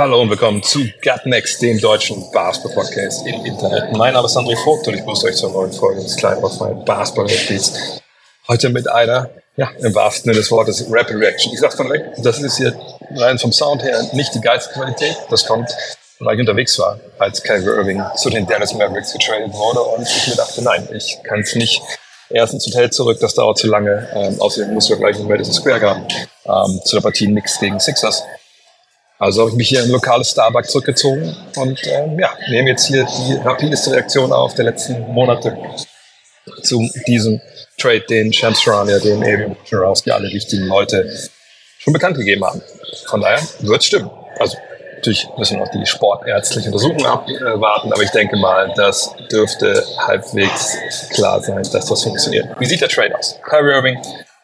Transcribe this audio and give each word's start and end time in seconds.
Hallo 0.00 0.22
und 0.22 0.30
willkommen 0.30 0.62
zu 0.62 0.78
Gut 0.78 1.26
Next, 1.26 1.60
dem 1.60 1.78
deutschen 1.78 2.24
Basketball-Podcast 2.32 3.26
im 3.26 3.44
Internet. 3.44 3.92
Mein 3.92 4.14
Name 4.14 4.24
ist 4.24 4.34
André 4.34 4.56
Vogt 4.56 4.88
und 4.88 4.94
ich 4.94 5.04
grüße 5.04 5.26
euch 5.26 5.36
zur 5.36 5.52
neuen 5.52 5.70
Folge 5.74 6.00
des 6.00 6.16
kleinen 6.16 6.42
auf 6.42 6.58
Basketball-Updates. 6.86 8.00
Heute 8.48 8.70
mit 8.70 8.88
einer, 8.88 9.28
ja, 9.56 9.68
im 9.82 9.94
wahrsten 9.94 10.32
Sinne 10.32 10.36
des 10.36 10.50
Wortes, 10.50 10.86
Rapid 10.88 11.16
Reaction. 11.16 11.52
Ich 11.52 11.60
sag's 11.60 11.74
von 11.74 11.90
weg, 11.90 12.00
das 12.16 12.38
ist 12.38 12.56
hier 12.56 12.74
rein 13.14 13.38
vom 13.38 13.52
Sound 13.52 13.82
her 13.82 14.02
nicht 14.14 14.34
die 14.34 14.40
geilste 14.40 14.72
Qualität. 14.72 15.18
Das 15.28 15.44
kommt, 15.44 15.68
weil 16.18 16.36
ich 16.36 16.40
unterwegs 16.40 16.78
war, 16.78 16.98
als 17.18 17.42
Kyrie 17.42 17.66
Irving 17.66 18.02
zu 18.16 18.30
den 18.30 18.46
Dallas 18.46 18.72
Mavericks 18.72 19.12
getradet 19.12 19.52
wurde 19.52 19.80
und 19.80 20.08
ich 20.08 20.28
mir 20.28 20.36
dachte, 20.36 20.62
nein, 20.62 20.88
ich 20.94 21.18
kann 21.24 21.40
es 21.40 21.54
nicht 21.56 21.82
erst 22.30 22.54
ins 22.54 22.66
Hotel 22.66 22.88
zurück, 22.88 23.18
das 23.20 23.34
dauert 23.34 23.58
zu 23.58 23.66
lange. 23.66 24.08
Ähm, 24.14 24.40
außerdem 24.40 24.72
muss 24.72 24.88
wir 24.88 24.96
gleich 24.96 25.18
in 25.18 25.28
Madison 25.28 25.52
Square 25.52 25.80
Garden 25.80 26.08
ähm, 26.46 26.80
zu 26.86 26.96
der 26.96 27.02
Partie 27.02 27.26
Knicks 27.26 27.60
gegen 27.60 27.78
Sixers. 27.78 28.24
Also 29.20 29.42
habe 29.42 29.50
ich 29.50 29.56
mich 29.56 29.68
hier 29.68 29.80
in 29.80 29.84
ein 29.84 29.90
lokales 29.90 30.30
Starbucks 30.30 30.70
zurückgezogen 30.70 31.36
und 31.56 31.78
ähm, 31.86 32.18
ja, 32.18 32.30
nehme 32.48 32.70
jetzt 32.70 32.86
hier 32.86 33.04
die 33.04 33.34
rapideste 33.34 33.92
Reaktion 33.92 34.32
auf 34.32 34.54
der 34.54 34.64
letzten 34.64 34.98
Monate 35.12 35.58
zu 36.62 36.88
diesem 37.06 37.38
Trade, 37.78 38.00
den 38.08 38.32
Shams 38.32 38.62
Charania, 38.62 38.98
den 38.98 39.22
Adrian 39.22 39.56
Wojnarowski, 39.70 40.10
alle 40.10 40.32
wichtigen 40.32 40.64
Leute 40.64 41.06
schon 41.78 41.92
bekannt 41.92 42.16
gegeben 42.16 42.46
haben. 42.46 42.62
Von 43.08 43.20
daher 43.20 43.46
wird 43.60 43.84
stimmen. 43.84 44.10
Also 44.38 44.56
natürlich 44.96 45.28
müssen 45.36 45.58
wir 45.58 45.66
noch 45.66 45.70
die 45.70 45.84
sportärztliche 45.84 46.68
Untersuchung 46.68 47.04
abwarten, 47.04 47.92
aber 47.92 48.02
ich 48.02 48.10
denke 48.10 48.38
mal, 48.38 48.72
das 48.74 49.14
dürfte 49.30 49.84
halbwegs 49.98 50.78
klar 51.10 51.42
sein, 51.42 51.62
dass 51.70 51.86
das 51.86 52.02
funktioniert. 52.02 52.48
Wie 52.58 52.64
sieht 52.64 52.80
der 52.80 52.88
Trade 52.88 53.18
aus? 53.18 53.38
Kyrie 53.42 53.72
Irving 53.74 53.98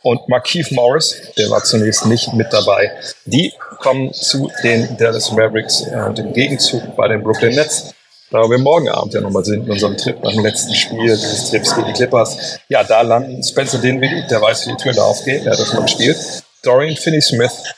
und 0.06 0.28
Markeith 0.28 0.70
Morris, 0.70 1.16
der 1.36 1.50
war 1.50 1.64
zunächst 1.64 2.06
nicht 2.06 2.32
mit 2.32 2.52
dabei, 2.52 2.92
die 3.24 3.52
kommen 3.80 4.12
zu 4.12 4.48
den 4.62 4.96
Dallas 4.96 5.32
Mavericks 5.32 5.80
und 5.80 6.18
im 6.20 6.32
Gegenzug 6.32 6.94
bei 6.94 7.08
den 7.08 7.24
Brooklyn 7.24 7.56
Nets. 7.56 7.92
Da 8.30 8.38
wir 8.38 8.58
morgen 8.58 8.88
Abend 8.88 9.14
ja 9.14 9.20
nochmal 9.20 9.44
sind 9.44 9.64
in 9.64 9.70
unserem 9.70 9.96
Trip 9.96 10.22
dem 10.22 10.44
letzten 10.44 10.74
Spiel 10.74 11.08
des 11.08 11.50
Trips 11.50 11.74
gegen 11.74 11.88
die 11.88 11.92
Clippers. 11.92 12.58
Ja, 12.68 12.84
da 12.84 13.02
landen 13.02 13.42
Spencer 13.42 13.78
Dinwiddie, 13.78 14.22
der 14.30 14.40
weiß, 14.40 14.66
wie 14.66 14.70
die 14.70 14.76
Türen 14.76 14.96
da 14.96 15.02
aufgehen, 15.02 15.42
der 15.42 15.52
hat 15.52 15.60
das 15.60 15.68
schon 15.68 15.82
gespielt. 15.82 16.16
Dorian 16.62 16.96
Finney-Smith 16.96 17.74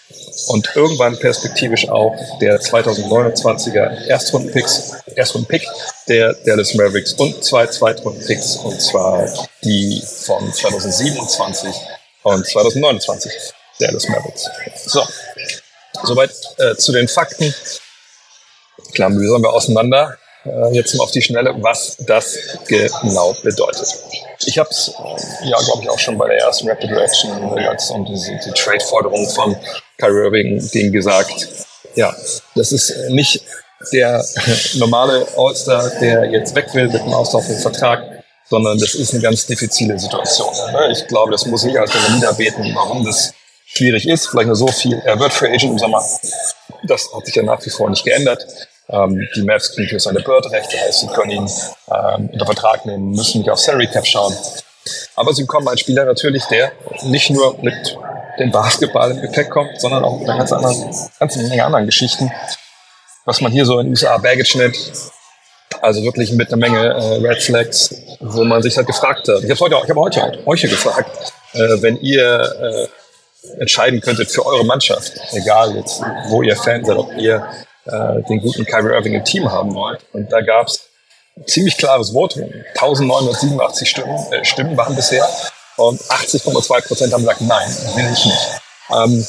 und 0.49 0.71
irgendwann 0.75 1.19
perspektivisch 1.19 1.89
auch 1.89 2.15
der 2.41 2.61
2029er 2.61 4.07
Erstrundenpicks, 4.07 4.97
Erstrundenpick 5.17 5.67
der 6.09 6.35
Dallas 6.45 6.75
Mavericks 6.75 7.15
und 7.15 7.43
zwei 7.43 7.67
Zweitrundenpicks 7.67 8.57
und 8.57 8.81
zwar 8.81 9.27
die 9.65 10.03
von 10.25 10.53
2027 10.53 11.75
und 12.35 12.47
2029 12.47 13.33
Dallas 13.81 14.09
Mavericks. 14.09 14.49
So, 14.87 15.03
soweit 16.05 16.31
äh, 16.59 16.75
zu 16.77 16.93
den 16.93 17.09
Fakten. 17.09 17.55
Klar, 18.95 19.11
mühsam 19.11 19.43
wir 19.43 19.53
auseinander. 19.53 20.19
Äh, 20.45 20.75
jetzt 20.75 20.95
mal 20.95 21.05
auf 21.05 21.11
die 21.11 21.23
Schnelle, 21.23 21.55
was 21.59 21.97
das 22.01 22.39
genau 22.67 23.35
bedeutet. 23.43 23.89
Ich 24.47 24.59
habe 24.59 24.69
es, 24.71 24.89
äh, 24.89 25.49
ja, 25.49 25.59
glaube 25.59 25.83
ich, 25.83 25.91
auch 25.91 25.99
schon 25.99 26.17
bei 26.17 26.29
der 26.29 26.39
ersten 26.39 26.69
Rapid 26.69 26.91
Reaction, 26.91 27.59
als 27.59 27.91
um 27.91 28.05
die, 28.05 28.15
die 28.15 28.53
Trade-Forderung 28.53 29.29
von 29.31 29.57
Kyrie 29.99 30.25
Irving 30.25 30.71
ging, 30.71 30.93
gesagt. 30.93 31.49
Ja, 31.95 32.15
das 32.55 32.73
ist 32.73 33.11
nicht 33.11 33.43
der 33.93 34.25
normale 34.75 35.27
All-Star, 35.37 35.91
der 36.01 36.31
jetzt 36.31 36.55
weg 36.55 36.73
will 36.75 36.89
mit 36.89 37.01
einem 37.01 37.15
auslaufenden 37.15 37.61
Vertrag, 37.61 38.18
sondern 38.49 38.79
das 38.79 38.95
ist 38.95 39.13
eine 39.13 39.23
ganz 39.23 39.47
diffizile 39.47 39.99
Situation. 39.99 40.53
Ne? 40.73 40.91
Ich 40.93 41.07
glaube, 41.07 41.33
das 41.33 41.47
muss 41.47 41.65
ich 41.65 41.79
als 41.79 41.93
niederbeten, 42.15 42.75
warum 42.75 43.05
das 43.05 43.35
schwierig 43.67 44.09
ist. 44.09 44.29
Vielleicht 44.29 44.47
nur 44.47 44.57
so 44.57 44.69
viel. 44.69 45.01
Er 45.05 45.19
wird 45.19 45.33
Free 45.33 45.49
Agent 45.49 45.73
im 45.73 45.79
Sommer. 45.79 46.03
Das 46.85 47.09
hat 47.15 47.27
sich 47.27 47.35
ja 47.35 47.43
nach 47.43 47.65
wie 47.65 47.71
vor 47.71 47.91
nicht 47.91 48.05
geändert. 48.05 48.45
Ähm, 48.89 49.29
die 49.37 49.43
Mavs 49.43 49.75
kriegen 49.75 49.89
für 49.89 50.01
seine 50.01 50.21
Bird-Rechte, 50.21 50.79
heißt, 50.81 51.01
sie 51.01 51.07
können 51.09 51.31
ihn 51.31 51.51
ähm, 51.91 52.31
unter 52.33 52.47
Vertrag 52.47 52.87
nehmen, 52.87 53.11
müssen 53.11 53.41
nicht 53.41 53.51
auf 53.51 53.59
Salary 53.59 53.87
Cap 53.87 54.07
schauen. 54.07 54.35
Aber 55.15 55.35
sie 55.35 55.43
bekommen 55.43 55.69
einen 55.69 55.77
Spieler 55.77 56.07
natürlich, 56.07 56.45
der 56.45 56.73
nicht 57.03 57.29
nur 57.29 57.59
mit 57.61 57.99
dem 58.39 58.51
Basketball 58.51 59.11
im 59.11 59.21
Gepäck 59.21 59.51
kommt, 59.51 59.79
sondern 59.79 60.05
auch 60.05 60.19
mit 60.19 60.29
einer 60.29 60.39
ganz 60.39 60.53
anderen, 60.53 60.95
ganze 61.19 61.43
Menge 61.43 61.65
anderen 61.65 61.85
Geschichten. 61.85 62.33
Was 63.27 63.43
man 63.43 63.53
hier 63.53 63.67
so 63.67 63.79
in 63.79 63.91
USA 63.91 64.17
Baggage 64.17 64.57
nennt, 64.57 64.79
also 65.81 66.03
wirklich 66.03 66.33
mit 66.33 66.49
einer 66.49 66.57
Menge 66.57 66.79
äh, 66.79 67.27
Red 67.27 67.43
Flags, 67.43 67.95
wo 68.21 68.45
man 68.45 68.63
sich 68.63 68.77
halt 68.77 68.87
gefragt 68.87 69.29
hat. 69.29 69.43
Ich 69.43 69.51
habe 69.51 69.61
heute, 69.61 69.77
auch, 69.77 69.85
ich 69.85 69.91
habe 69.91 70.01
heute 70.01 70.47
euch 70.47 70.63
gefragt, 70.63 71.11
äh, 71.53 71.83
wenn 71.83 71.97
ihr 72.01 72.89
äh, 73.43 73.61
entscheiden 73.61 74.01
könntet 74.01 74.31
für 74.31 74.45
eure 74.45 74.65
Mannschaft, 74.65 75.13
egal 75.33 75.77
jetzt, 75.77 76.01
wo 76.29 76.43
ihr 76.43 76.57
Fan 76.57 76.85
seid, 76.85 76.97
ob 76.97 77.17
ihr 77.17 77.47
äh, 77.87 78.23
den 78.29 78.41
guten 78.41 78.65
Kyrie 78.65 78.95
Irving 78.95 79.15
im 79.15 79.25
Team 79.25 79.51
haben 79.51 79.75
wollt. 79.75 80.01
Und 80.13 80.31
da 80.33 80.41
gab 80.41 80.67
es 80.67 80.81
ziemlich 81.47 81.77
klares 81.77 82.11
Votum. 82.11 82.51
1987 82.75 83.89
Stimmen, 83.89 84.19
äh, 84.33 84.45
Stimmen 84.45 84.77
waren 84.77 84.95
bisher 84.97 85.29
und 85.77 86.01
80,2 86.01 86.87
Prozent 86.87 87.13
haben 87.13 87.23
gesagt, 87.23 87.41
nein, 87.41 87.69
will 87.95 88.11
ich 88.13 88.25
nicht. 88.25 88.61
Ähm, 88.91 89.27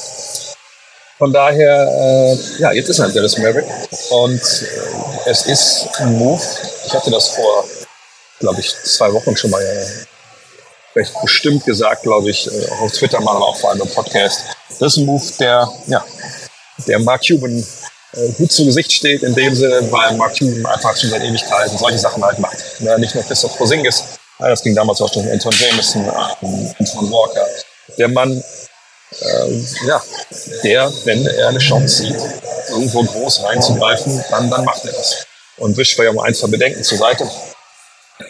von 1.18 1.32
daher, 1.32 1.86
äh, 1.86 2.60
ja, 2.60 2.72
jetzt 2.72 2.88
ist 2.88 2.98
er 2.98 3.06
ein 3.06 3.14
Dallas 3.14 3.36
Maverick 3.36 3.66
und 4.10 4.40
äh, 4.40 4.99
es 5.26 5.46
ist 5.46 5.88
ein 5.98 6.16
Move. 6.16 6.42
Ich 6.86 6.94
hatte 6.94 7.10
das 7.10 7.28
vor, 7.30 7.64
glaube 8.38 8.60
ich, 8.60 8.74
zwei 8.84 9.12
Wochen 9.12 9.36
schon 9.36 9.50
mal 9.50 9.62
äh, 9.62 9.86
recht 10.98 11.12
bestimmt 11.20 11.64
gesagt, 11.64 12.02
glaube 12.02 12.30
ich, 12.30 12.46
äh, 12.46 12.68
auch 12.70 12.82
auf 12.82 12.92
Twitter 12.92 13.20
mal, 13.20 13.36
aber 13.36 13.48
auch 13.48 13.56
vor 13.56 13.70
allem 13.70 13.82
im 13.82 13.88
Podcast. 13.88 14.44
Das 14.78 14.92
ist 14.92 14.98
ein 14.98 15.06
Move, 15.06 15.24
der, 15.38 15.70
ja, 15.86 16.04
der 16.86 16.98
Mark 17.00 17.22
Cuban 17.26 17.64
äh, 18.14 18.28
gut 18.32 18.52
zu 18.52 18.64
Gesicht 18.64 18.92
steht, 18.92 19.22
in 19.22 19.34
dem 19.34 19.54
Sinne, 19.54 19.90
weil 19.90 20.14
Mark 20.16 20.38
Cuban 20.38 20.64
einfach 20.66 20.96
schon 20.96 21.10
seit 21.10 21.22
Ewigkeiten 21.22 21.76
solche 21.78 21.98
Sachen 21.98 22.24
halt 22.24 22.38
macht. 22.38 22.58
Ja, 22.80 22.98
nicht 22.98 23.14
nur 23.14 23.24
Christoph 23.24 23.56
Porzingis, 23.56 24.04
das 24.38 24.62
ging 24.62 24.74
damals 24.74 25.00
auch 25.00 25.12
schon 25.12 25.28
Anton 25.28 25.52
Jameson, 25.52 26.08
Anton 26.08 27.12
Walker. 27.12 27.46
Der 27.98 28.08
Mann, 28.08 28.42
äh, 29.18 29.86
ja, 29.86 30.02
der, 30.62 30.92
wenn 31.04 31.26
er 31.26 31.48
eine 31.48 31.58
Chance 31.58 32.02
sieht, 32.02 32.16
irgendwo 32.68 33.02
groß 33.02 33.42
reinzugreifen, 33.42 34.24
dann, 34.30 34.50
dann 34.50 34.64
macht 34.64 34.84
er 34.84 34.92
das. 34.92 35.26
Und 35.56 35.76
wischt 35.76 35.94
vielleicht 35.94 36.14
mal 36.14 36.24
ein, 36.24 36.34
zwei 36.34 36.48
Bedenken 36.48 36.82
zur 36.82 36.98
Seite, 36.98 37.28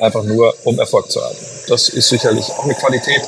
einfach 0.00 0.22
nur, 0.22 0.54
um 0.64 0.78
Erfolg 0.78 1.10
zu 1.10 1.22
haben. 1.22 1.36
Das 1.68 1.88
ist 1.88 2.08
sicherlich 2.08 2.46
auch 2.50 2.64
eine 2.64 2.74
Qualität, 2.74 3.22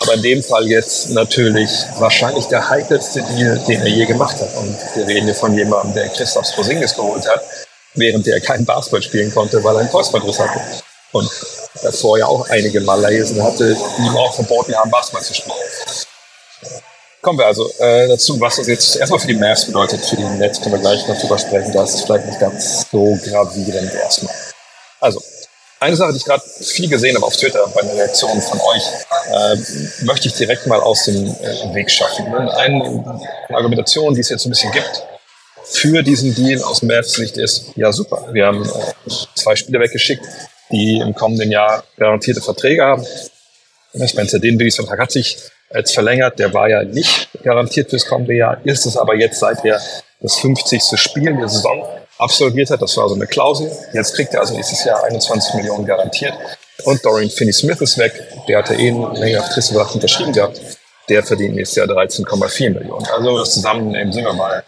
aber 0.00 0.14
in 0.14 0.22
dem 0.22 0.42
Fall 0.42 0.66
jetzt 0.66 1.10
natürlich 1.10 1.70
wahrscheinlich 1.98 2.46
der 2.46 2.68
heikelste 2.68 3.22
Deal, 3.22 3.58
den 3.66 3.80
er 3.80 3.88
je 3.88 4.04
gemacht 4.06 4.36
hat. 4.40 4.54
Und 4.56 4.76
wir 4.94 5.06
reden 5.06 5.26
hier 5.26 5.34
von 5.34 5.56
jemandem, 5.56 5.94
der 5.94 6.08
Christoph 6.08 6.54
Porzingis 6.54 6.94
geholt 6.94 7.26
hat, 7.28 7.42
während 7.94 8.26
er 8.26 8.40
keinen 8.40 8.64
Basketball 8.64 9.02
spielen 9.02 9.32
konnte, 9.32 9.62
weil 9.64 9.76
er 9.76 9.80
einen 9.80 9.90
Kreuzbandriss 9.90 10.38
hatte. 10.38 10.60
Und 11.12 11.30
davor 11.82 12.18
ja 12.18 12.26
auch 12.26 12.48
einige 12.50 12.80
Malaysen 12.80 13.42
hatte, 13.42 13.74
die 13.98 14.02
ihm 14.02 14.16
auch 14.16 14.34
verboten 14.34 14.74
haben, 14.74 14.90
Basketball 14.90 15.22
zu 15.22 15.34
spielen. 15.34 15.56
Kommen 17.28 17.40
wir 17.40 17.46
also 17.46 17.70
äh, 17.78 18.08
dazu, 18.08 18.40
was 18.40 18.56
das 18.56 18.68
jetzt 18.68 18.96
erstmal 18.96 19.20
für 19.20 19.26
die 19.26 19.34
Mavs 19.34 19.66
bedeutet. 19.66 20.02
Für 20.02 20.16
die 20.16 20.24
Nets 20.24 20.62
können 20.62 20.76
wir 20.76 20.80
gleich 20.80 21.06
noch 21.06 21.20
drüber 21.20 21.36
sprechen. 21.36 21.74
Das 21.74 21.96
ist 21.96 22.06
vielleicht 22.06 22.24
nicht 22.24 22.40
ganz 22.40 22.86
so 22.90 23.18
gravierend 23.22 23.92
erstmal. 23.92 24.34
Also, 24.98 25.22
eine 25.78 25.94
Sache, 25.94 26.12
die 26.12 26.16
ich 26.16 26.24
gerade 26.24 26.42
viel 26.42 26.88
gesehen 26.88 27.16
habe 27.16 27.26
auf 27.26 27.36
Twitter 27.36 27.70
bei 27.74 27.82
den 27.82 27.90
Reaktionen 27.90 28.40
von 28.40 28.58
euch, 28.58 28.82
äh, 29.30 30.04
möchte 30.06 30.28
ich 30.28 30.36
direkt 30.36 30.66
mal 30.68 30.80
aus 30.80 31.04
dem 31.04 31.26
äh, 31.26 31.74
Weg 31.74 31.90
schaffen. 31.90 32.34
Eine 32.34 33.20
Argumentation, 33.50 34.14
die 34.14 34.20
es 34.20 34.30
jetzt 34.30 34.46
ein 34.46 34.48
bisschen 34.48 34.72
gibt 34.72 35.04
für 35.64 36.02
diesen 36.02 36.34
Deal 36.34 36.62
aus 36.62 36.80
Mavs 36.80 37.12
Sicht 37.12 37.36
ist, 37.36 37.72
ja 37.76 37.92
super, 37.92 38.30
wir 38.32 38.46
haben 38.46 38.64
äh, 38.64 39.10
zwei 39.34 39.54
Spieler 39.54 39.80
weggeschickt, 39.80 40.24
die 40.72 40.96
im 40.96 41.14
kommenden 41.14 41.50
Jahr 41.50 41.84
garantierte 41.98 42.40
Verträge 42.40 42.82
haben. 42.82 43.06
Spencer 44.06 44.38
Dinwiddie's 44.38 44.76
Vertrag 44.76 45.00
hat 45.00 45.12
sich 45.12 45.36
jetzt 45.74 45.94
verlängert, 45.94 46.38
der 46.38 46.52
war 46.54 46.68
ja 46.68 46.82
nicht 46.84 47.28
garantiert 47.42 47.90
fürs 47.90 48.06
kommende 48.06 48.34
Jahr, 48.34 48.58
ist 48.64 48.86
es 48.86 48.96
aber 48.96 49.14
jetzt, 49.14 49.38
seit 49.38 49.64
er 49.64 49.80
das 50.20 50.36
50. 50.36 50.82
Spiel 50.96 51.36
der 51.36 51.48
Saison 51.48 51.86
absolviert 52.18 52.70
hat. 52.70 52.82
Das 52.82 52.96
war 52.96 53.08
so 53.08 53.14
eine 53.14 53.26
Klausel. 53.26 53.70
Jetzt 53.92 54.14
kriegt 54.14 54.34
er 54.34 54.40
also 54.40 54.54
nächstes 54.54 54.84
Jahr 54.84 55.04
21 55.04 55.54
Millionen 55.54 55.86
garantiert. 55.86 56.34
Und 56.84 57.04
Dorian 57.04 57.30
Finney-Smith 57.30 57.80
ist 57.80 57.98
weg. 57.98 58.12
Der 58.48 58.58
hatte 58.58 58.74
eh 58.74 58.88
einen 58.88 59.14
Längerfristvertrag 59.14 59.94
unterschrieben 59.94 60.32
gehabt. 60.32 60.60
Der 61.08 61.22
verdient 61.22 61.54
nächstes 61.54 61.76
Jahr 61.76 61.86
13,4 61.86 62.70
Millionen. 62.70 63.06
Also 63.06 63.38
das 63.38 63.54
zusammennehmen 63.54 64.12
sind 64.12 64.24
wir 64.24 64.32
mal, 64.32 64.62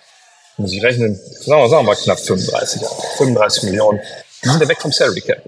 muss 0.57 0.73
ich 0.73 0.83
rechnen, 0.83 1.17
sagen 1.17 1.63
wir, 1.63 1.69
sagen 1.69 1.85
wir 1.85 1.93
mal 1.93 1.97
knapp 1.97 2.19
35, 2.19 2.83
35 3.19 3.63
Millionen. 3.65 4.01
Die 4.43 4.49
sind 4.49 4.63
ja 4.63 4.69
weg 4.69 4.81
vom 4.81 4.93
Salary 4.93 5.21
Cap. 5.21 5.43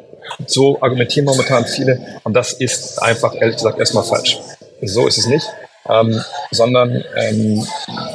So 0.47 0.81
argumentieren 0.81 1.25
momentan 1.25 1.67
viele 1.67 2.21
und 2.25 2.35
das 2.35 2.53
ist 2.53 3.01
einfach 3.03 3.35
ehrlich 3.35 3.57
gesagt 3.57 3.79
erstmal 3.79 4.05
falsch. 4.05 4.39
So 4.83 5.07
ist 5.07 5.19
es 5.19 5.27
nicht, 5.27 5.47
ähm, 5.89 6.23
sondern 6.51 7.05
ähm, 7.17 7.67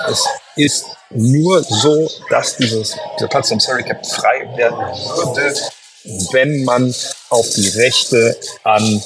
es 0.09 0.25
ist 0.57 0.85
nur 1.11 1.63
so, 1.63 2.09
dass 2.29 2.57
dieses, 2.57 2.95
dieser 3.17 3.29
Platz 3.29 3.51
im 3.51 3.59
Salary 3.59 3.83
Cap 3.83 4.05
frei 4.05 4.49
werden 4.57 4.77
würde, 4.77 5.55
wenn 6.31 6.65
man 6.65 6.93
auf 7.29 7.49
die 7.51 7.69
Rechte 7.69 8.37
an 8.63 9.01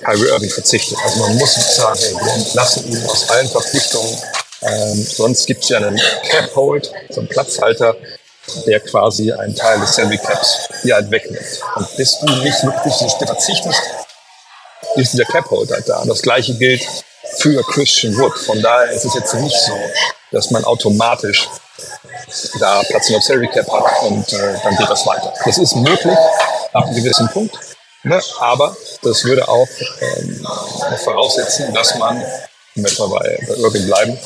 Kyrie 0.00 0.28
Irving 0.28 0.50
verzichtet. 0.50 0.98
Also 1.02 1.20
man 1.20 1.36
muss 1.36 1.54
sagen, 1.76 2.00
wir 2.00 2.54
lassen 2.54 2.86
ihn 2.90 3.04
aus 3.06 3.30
allen 3.30 3.48
Verpflichtungen. 3.48 4.18
Ähm, 4.62 5.02
sonst 5.02 5.46
gibt 5.46 5.62
es 5.62 5.70
ja 5.70 5.78
einen 5.78 6.00
Cap 6.28 6.54
Hold, 6.54 6.92
so 7.10 7.20
einen 7.20 7.28
Platzhalter, 7.28 7.96
der 8.66 8.80
quasi 8.80 9.32
einen 9.32 9.54
Teil 9.54 9.80
des 9.80 9.94
Salary 9.94 10.18
Caps 10.18 10.68
hier 10.82 10.96
halt 10.96 11.10
wegnimmt. 11.10 11.44
Und 11.76 11.96
bis 11.96 12.18
du 12.20 12.26
nicht 12.26 12.62
wirklich 12.62 12.94
verzichtest, 13.26 13.82
ist 14.96 15.12
dieser 15.12 15.24
Cap 15.24 15.50
Hold 15.50 15.70
halt 15.70 15.88
da. 15.88 16.04
Das 16.04 16.22
gleiche 16.22 16.54
gilt 16.54 16.82
für 17.38 17.62
Christian 17.62 18.16
Wood. 18.16 18.36
Von 18.38 18.60
daher 18.62 18.90
ist 18.90 19.04
es 19.04 19.14
jetzt 19.14 19.34
nicht 19.34 19.56
so, 19.56 19.72
dass 20.30 20.50
man 20.50 20.64
automatisch 20.64 21.48
da 22.58 22.82
Platz 22.82 23.08
in 23.08 23.14
der 23.14 23.22
Salary 23.22 23.48
Cap 23.48 23.70
hat 23.70 24.02
und 24.02 24.32
äh, 24.32 24.54
dann 24.62 24.76
geht 24.76 24.88
das 24.88 25.06
weiter. 25.06 25.32
Das 25.44 25.58
ist 25.58 25.76
möglich 25.76 26.18
ab 26.72 26.84
einem 26.84 26.94
gewissen 26.96 27.28
Punkt, 27.28 27.56
ne? 28.02 28.20
aber 28.40 28.76
das 29.02 29.24
würde 29.24 29.46
auch 29.48 29.68
ähm, 30.00 30.46
voraussetzen, 31.04 31.72
dass 31.74 31.96
man, 31.96 32.24
wenn 32.74 32.98
wir 32.98 33.08
bei, 33.08 33.38
bei 33.46 33.54
Irving 33.54 33.86
bleiben, 33.86 34.18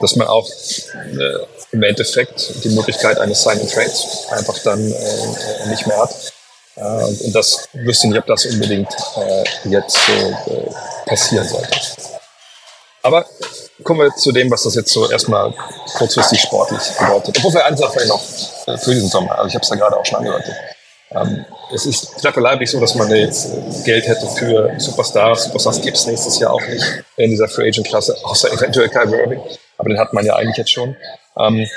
dass 0.00 0.16
man 0.16 0.26
auch 0.26 0.48
äh, 0.48 1.46
im 1.72 1.82
Endeffekt 1.82 2.64
die 2.64 2.70
Möglichkeit 2.70 3.18
eines 3.18 3.42
Sign 3.42 3.60
and 3.60 3.72
Trades 3.72 4.26
einfach 4.30 4.58
dann 4.64 4.92
äh, 4.92 5.66
nicht 5.68 5.86
mehr 5.86 5.98
hat. 5.98 6.14
Äh, 6.76 6.82
und 6.82 7.34
das 7.34 7.68
wüsste 7.72 8.08
nicht, 8.08 8.18
ob 8.18 8.26
das 8.26 8.46
unbedingt 8.46 8.92
äh, 9.16 9.68
jetzt 9.68 9.98
so 10.06 10.12
äh, 10.12 10.70
passieren 11.06 11.46
sollte. 11.46 11.80
Aber 13.02 13.26
kommen 13.82 14.00
wir 14.00 14.14
zu 14.14 14.32
dem, 14.32 14.50
was 14.50 14.62
das 14.62 14.76
jetzt 14.76 14.92
so 14.92 15.10
erstmal 15.10 15.52
kurzfristig 15.94 16.40
sportlich 16.40 16.80
bedeutet. 16.98 17.36
Obwohl 17.38 17.54
wir 17.54 17.64
eine 17.64 17.76
Sache 17.76 18.06
noch 18.06 18.22
äh, 18.66 18.78
für 18.78 18.94
diesen 18.94 19.08
Sommer, 19.08 19.32
also 19.32 19.48
ich 19.48 19.54
habe 19.54 19.62
es 19.62 19.68
ja 19.70 19.76
gerade 19.76 19.96
auch 19.96 20.06
schon 20.06 20.18
angedeutet. 20.18 20.54
Ähm, 21.14 21.44
es 21.74 21.86
ist 21.86 22.16
knapp 22.16 22.36
leiblich 22.36 22.70
so, 22.70 22.80
dass 22.80 22.94
man 22.94 23.10
jetzt 23.14 23.46
äh, 23.46 23.82
Geld 23.84 24.06
hätte 24.06 24.26
für 24.28 24.72
Superstars. 24.78 25.44
Superstars 25.44 25.80
gibt 25.82 25.96
es 25.96 26.06
nächstes 26.06 26.38
Jahr 26.38 26.52
auch 26.52 26.66
nicht 26.66 26.84
in 27.16 27.30
dieser 27.30 27.48
Free 27.48 27.68
Agent 27.68 27.88
Klasse, 27.88 28.16
außer 28.22 28.52
eventuell 28.52 28.88
Kyrie 28.88 29.16
Irving. 29.16 29.40
Aber 29.78 29.88
den 29.88 29.98
hat 29.98 30.12
man 30.12 30.24
ja 30.24 30.36
eigentlich 30.36 30.56
jetzt 30.56 30.70
schon. 30.70 30.96
Ähm, 31.38 31.68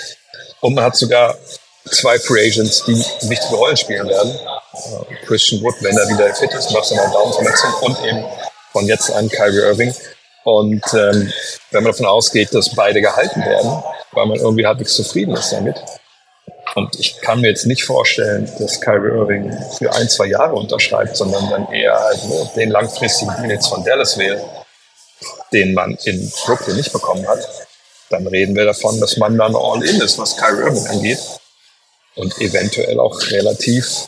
und 0.62 0.74
man 0.74 0.83
hat 0.83 0.95
sogar 0.95 1.36
zwei 1.92 2.20
Free 2.20 2.48
Agents, 2.48 2.84
die 2.86 2.96
wichtige 3.30 3.56
Rollen 3.56 3.78
spielen 3.78 4.08
werden. 4.08 4.32
Äh, 4.32 5.26
Christian 5.26 5.62
Wood, 5.62 5.76
wenn 5.82 5.98
er 5.98 6.08
wieder 6.10 6.34
fit 6.34 6.54
ist, 6.54 6.72
nach 6.72 6.84
seiner 6.84 7.10
Daumenverletzung 7.12 7.74
und 7.82 8.06
eben 8.06 8.26
von 8.72 8.86
jetzt 8.88 9.12
an 9.12 9.30
Kyrie 9.30 9.62
Irving. 9.62 9.94
Und 10.44 10.84
ähm, 10.94 11.32
wenn 11.72 11.84
man 11.84 11.92
davon 11.92 12.06
ausgeht, 12.06 12.54
dass 12.54 12.76
beide 12.76 13.02
gehalten 13.02 13.42
werden, 13.42 13.84
weil 14.12 14.26
man 14.28 14.38
irgendwie 14.38 14.66
halbwegs 14.66 14.96
zufrieden 14.96 15.36
ist 15.36 15.52
damit. 15.52 15.78
Und 16.76 17.00
ich 17.00 17.22
kann 17.22 17.42
mir 17.42 17.50
jetzt 17.50 17.66
nicht 17.66 17.84
vorstellen, 17.84 18.52
dass 18.60 18.81
Kyrie 18.81 19.10
Irving 19.10 19.58
für 19.78 19.94
ein, 19.94 20.10
zwei 20.10 20.26
Jahre 20.26 20.56
unterschreibt, 20.56 21.16
sondern 21.16 21.50
dann 21.50 21.72
eher 21.72 21.98
halt 21.98 22.20
den 22.56 22.70
langfristigen 22.70 23.34
Deal 23.38 23.52
jetzt 23.52 23.68
von 23.68 23.84
Dallas 23.84 24.18
wählt, 24.18 24.44
den 25.54 25.74
man 25.74 25.98
in 26.04 26.31
Brooklyn 26.46 26.76
nicht 26.76 26.92
bekommen 26.92 27.26
hat. 27.28 27.40
Dann 28.10 28.28
reden 28.28 28.56
wir 28.56 28.66
davon, 28.66 29.00
dass 29.00 29.18
man 29.18 29.38
dann 29.38 29.56
all 29.56 29.84
in 29.84 30.02
ist, 30.02 30.20
was 30.20 30.36
Kyrie 30.38 30.64
Irving 30.64 30.88
angeht. 30.88 31.20
Und 32.16 32.40
eventuell 32.40 33.00
auch 33.00 33.20
relativ, 33.32 34.08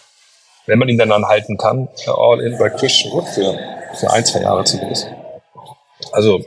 wenn 0.66 0.80
man 0.80 0.88
ihn 0.90 0.98
dann 0.98 1.12
anhalten 1.12 1.58
kann, 1.58 1.90
all 2.08 2.42
in 2.42 2.58
bei 2.58 2.70
Christian 2.70 3.14
Wood 3.14 3.28
für, 3.28 3.58
für 3.96 4.12
ein, 4.12 4.26
zwei 4.26 4.42
Jahre 4.42 4.64
zumindest. 4.64 5.08
Also 6.12 6.42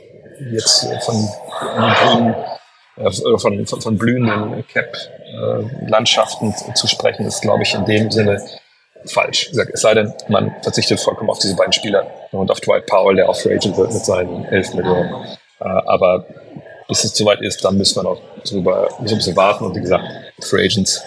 jetzt 0.51 0.87
von 1.01 1.29
grünen, 1.59 2.35
äh, 2.97 3.11
von, 3.11 3.65
von, 3.67 3.81
von 3.81 3.97
blühenden 3.97 4.65
Cap-Landschaften 4.67 6.55
zu 6.75 6.87
sprechen, 6.87 7.25
ist, 7.25 7.41
glaube 7.41 7.63
ich, 7.63 7.73
in 7.73 7.85
dem 7.85 8.11
Sinne 8.11 8.43
falsch. 9.05 9.51
Es 9.51 9.81
sei 9.81 9.93
denn, 9.93 10.13
man 10.27 10.55
verzichtet 10.61 10.99
vollkommen 10.99 11.29
auf 11.29 11.39
diese 11.39 11.55
beiden 11.55 11.73
Spieler 11.73 12.07
und 12.31 12.51
auf 12.51 12.59
Dwight 12.61 12.85
Powell, 12.85 13.15
der 13.15 13.29
auch 13.29 13.35
Free 13.35 13.55
Agent 13.55 13.77
wird 13.77 13.93
mit 13.93 14.05
seinen 14.05 14.45
11 14.45 14.73
Millionen. 14.75 15.13
Äh, 15.59 15.63
aber 15.63 16.25
bis 16.87 17.03
es 17.03 17.15
soweit 17.15 17.41
ist, 17.41 17.63
dann 17.63 17.77
müssen 17.77 17.97
wir 17.97 18.03
noch 18.03 18.21
drüber 18.43 18.89
so 19.05 19.15
ein 19.15 19.17
bisschen 19.17 19.35
warten. 19.35 19.65
Und 19.65 19.75
wie 19.75 19.81
gesagt, 19.81 20.03
Free 20.41 20.65
Agents, 20.65 21.03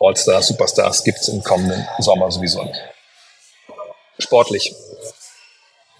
All-Stars, 0.00 0.48
Superstars 0.48 1.04
gibt 1.04 1.18
es 1.18 1.28
im 1.28 1.42
kommenden 1.42 1.86
Sommer 1.98 2.30
sowieso 2.30 2.62
nicht. 2.62 2.80
Sportlich. 4.18 4.74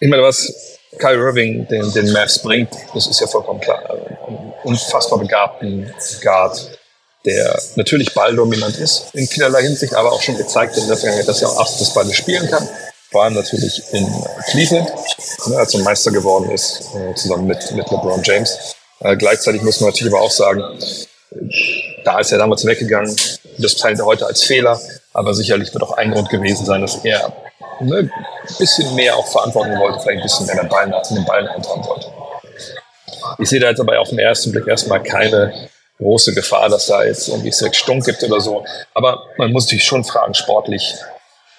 Ich 0.01 0.09
meine, 0.09 0.23
was 0.23 0.53
Kyle 0.99 1.17
Irving 1.17 1.69
den, 1.69 1.93
den 1.93 2.13
Mavs 2.13 2.39
bringt, 2.39 2.71
das 2.95 3.07
ist 3.07 3.21
ja 3.21 3.27
vollkommen 3.27 3.61
klar. 3.61 3.83
Ein 4.27 4.55
unfassbar 4.65 5.19
begabten 5.19 5.93
Guard, 6.23 6.79
der 7.25 7.61
natürlich 7.77 8.15
balldominant 8.15 8.79
ist 8.79 9.15
in 9.15 9.27
vielerlei 9.27 9.63
Hinsicht, 9.63 9.95
aber 9.95 10.13
auch 10.13 10.23
schon 10.23 10.37
gezeigt 10.37 10.77
in 10.79 10.89
der 10.89 10.97
Vergangenheit, 10.97 11.29
dass 11.29 11.43
er 11.43 11.51
auch 11.51 11.61
Ass 11.61 11.79
des 11.79 11.93
Balles 11.93 12.17
spielen 12.17 12.49
kann. 12.51 12.69
Vor 13.11 13.25
allem 13.25 13.35
natürlich 13.35 13.83
in 13.93 14.07
Cleveland, 14.51 14.89
ne, 15.47 15.57
als 15.57 15.75
er 15.75 15.81
Meister 15.81 16.11
geworden 16.11 16.51
ist, 16.51 16.83
äh, 16.95 17.15
zusammen 17.15 17.47
mit, 17.47 17.71
mit 17.73 17.91
LeBron 17.91 18.23
James. 18.23 18.77
Äh, 19.01 19.17
gleichzeitig 19.17 19.63
muss 19.63 19.81
man 19.81 19.91
natürlich 19.91 20.13
aber 20.13 20.23
auch 20.23 20.31
sagen, 20.31 20.63
da 22.05 22.19
ist 22.19 22.33
er 22.33 22.39
damals 22.39 22.65
weggegangen. 22.65 23.15
Das 23.59 23.77
teilt 23.77 23.99
er 23.99 24.07
heute 24.07 24.27
als 24.27 24.43
Fehler, 24.43 24.81
aber 25.13 25.35
sicherlich 25.35 25.73
wird 25.73 25.83
auch 25.83 25.97
ein 25.97 26.11
Grund 26.11 26.29
gewesen 26.29 26.65
sein, 26.65 26.81
dass 26.81 27.05
er 27.05 27.33
ne, 27.81 27.99
ein 27.99 28.57
bisschen 28.59 28.95
mehr 28.95 29.17
auch 29.17 29.27
verantworten 29.27 29.79
wollte, 29.79 30.01
vielleicht 30.01 30.19
ein 30.19 30.23
bisschen 30.23 30.47
mehr 30.47 30.57
den 30.57 30.69
Ball, 30.69 31.03
den 31.11 31.25
Ball 31.25 31.49
handhaben 31.49 31.85
wollte. 31.87 32.07
Ich 33.39 33.49
sehe 33.49 33.61
da 33.61 33.69
jetzt 33.69 33.81
aber 33.81 33.99
auf 34.01 34.09
den 34.09 34.19
ersten 34.19 34.53
Blick 34.53 34.67
erstmal 34.67 35.03
keine 35.03 35.69
große 35.99 36.35
Gefahr, 36.35 36.69
dass 36.69 36.87
da 36.87 37.05
jetzt 37.05 37.29
irgendwie 37.29 37.53
sechs 37.53 37.79
Stunk 37.79 38.05
gibt 38.05 38.23
oder 38.23 38.41
so. 38.41 38.65
Aber 38.95 39.25
man 39.37 39.53
muss 39.53 39.69
sich 39.69 39.85
schon 39.85 40.05
fragen, 40.05 40.35
sportlich, 40.35 40.95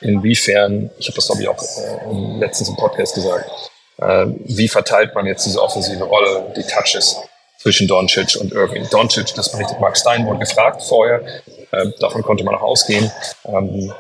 inwiefern, 0.02 0.90
ich 0.98 1.08
habe 1.08 1.16
das 1.16 1.28
glaube 1.28 1.42
ich 1.44 1.48
auch 1.48 1.62
äh, 1.62 2.40
letztens 2.40 2.70
im 2.70 2.76
Podcast 2.76 3.14
gesagt, 3.14 3.50
äh, 3.98 4.26
wie 4.46 4.68
verteilt 4.68 5.14
man 5.14 5.28
jetzt 5.28 5.46
diese 5.46 5.62
offensive 5.62 6.04
Rolle, 6.04 6.52
die 6.56 6.64
Touches 6.64 7.18
zwischen 7.62 7.88
Doncic 7.88 8.36
und 8.40 8.52
Irving. 8.54 8.88
Doncic, 8.90 9.34
das 9.36 9.52
berichtet 9.52 9.80
Mark 9.80 9.98
Stein, 9.98 10.26
wurde 10.26 10.40
gefragt 10.40 10.82
vorher, 10.84 11.22
äh, 11.72 11.88
davon 12.00 12.24
konnte 12.24 12.44
man 12.44 12.56
auch 12.56 12.62
ausgehen. 12.62 13.12
Ähm, 13.46 13.94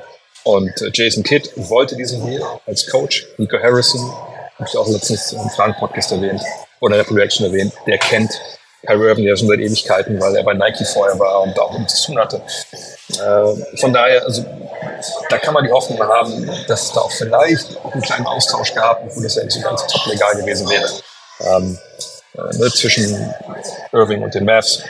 und 0.44 0.82
äh, 0.82 0.90
Jason 0.94 1.24
Kidd 1.24 1.50
wollte 1.56 1.96
diesen 1.96 2.26
Deal 2.26 2.42
als 2.66 2.88
Coach. 2.88 3.28
Nico 3.38 3.58
Harrison, 3.58 4.02
habe 4.58 4.68
ich 4.68 4.78
auch 4.78 4.88
letztens 4.88 5.32
im 5.34 5.50
Fragen-Podcast 5.50 6.12
erwähnt, 6.12 6.42
oder 6.80 7.00
in 7.00 7.06
der 7.06 7.16
Reaction 7.16 7.46
erwähnt, 7.46 7.74
der 7.86 7.98
kennt 8.00 8.40
Kyrie 8.86 9.10
Irving 9.10 9.26
ja 9.26 9.36
schon 9.36 9.48
seit 9.48 9.60
Ewigkeiten, 9.60 10.20
weil 10.20 10.36
er 10.36 10.44
bei 10.44 10.56
Nike 10.56 10.86
vorher 10.86 11.18
war 11.20 11.44
und 11.44 11.56
da 11.56 11.62
auch 11.62 11.78
nichts 11.78 12.02
zu 12.02 12.08
tun 12.08 12.20
hatte. 12.20 12.42
Äh, 13.12 13.78
von 13.78 13.94
daher, 13.94 14.24
also 14.24 14.44
da 15.30 15.38
kann 15.38 15.54
man 15.54 15.64
die 15.64 15.72
Hoffnung 15.72 16.02
haben, 16.02 16.50
dass 16.68 16.84
es 16.84 16.92
da 16.92 17.02
auch 17.02 17.12
vielleicht 17.12 17.78
einen 17.92 18.02
kleinen 18.02 18.26
Austausch 18.26 18.74
gab, 18.74 19.04
obwohl 19.04 19.24
das 19.24 19.36
ja 19.36 19.44
nicht 19.44 19.54
so 19.54 19.62
ganz 19.62 19.86
top 19.86 20.08
legal 20.08 20.36
gewesen 20.36 20.68
wäre. 20.68 20.90
Ähm, 21.42 21.78
äh, 22.34 22.58
ne, 22.58 22.72
zwischen 22.72 23.34
Irving 23.92 24.24
und 24.24 24.34
den 24.34 24.46
Mavs. 24.46 24.84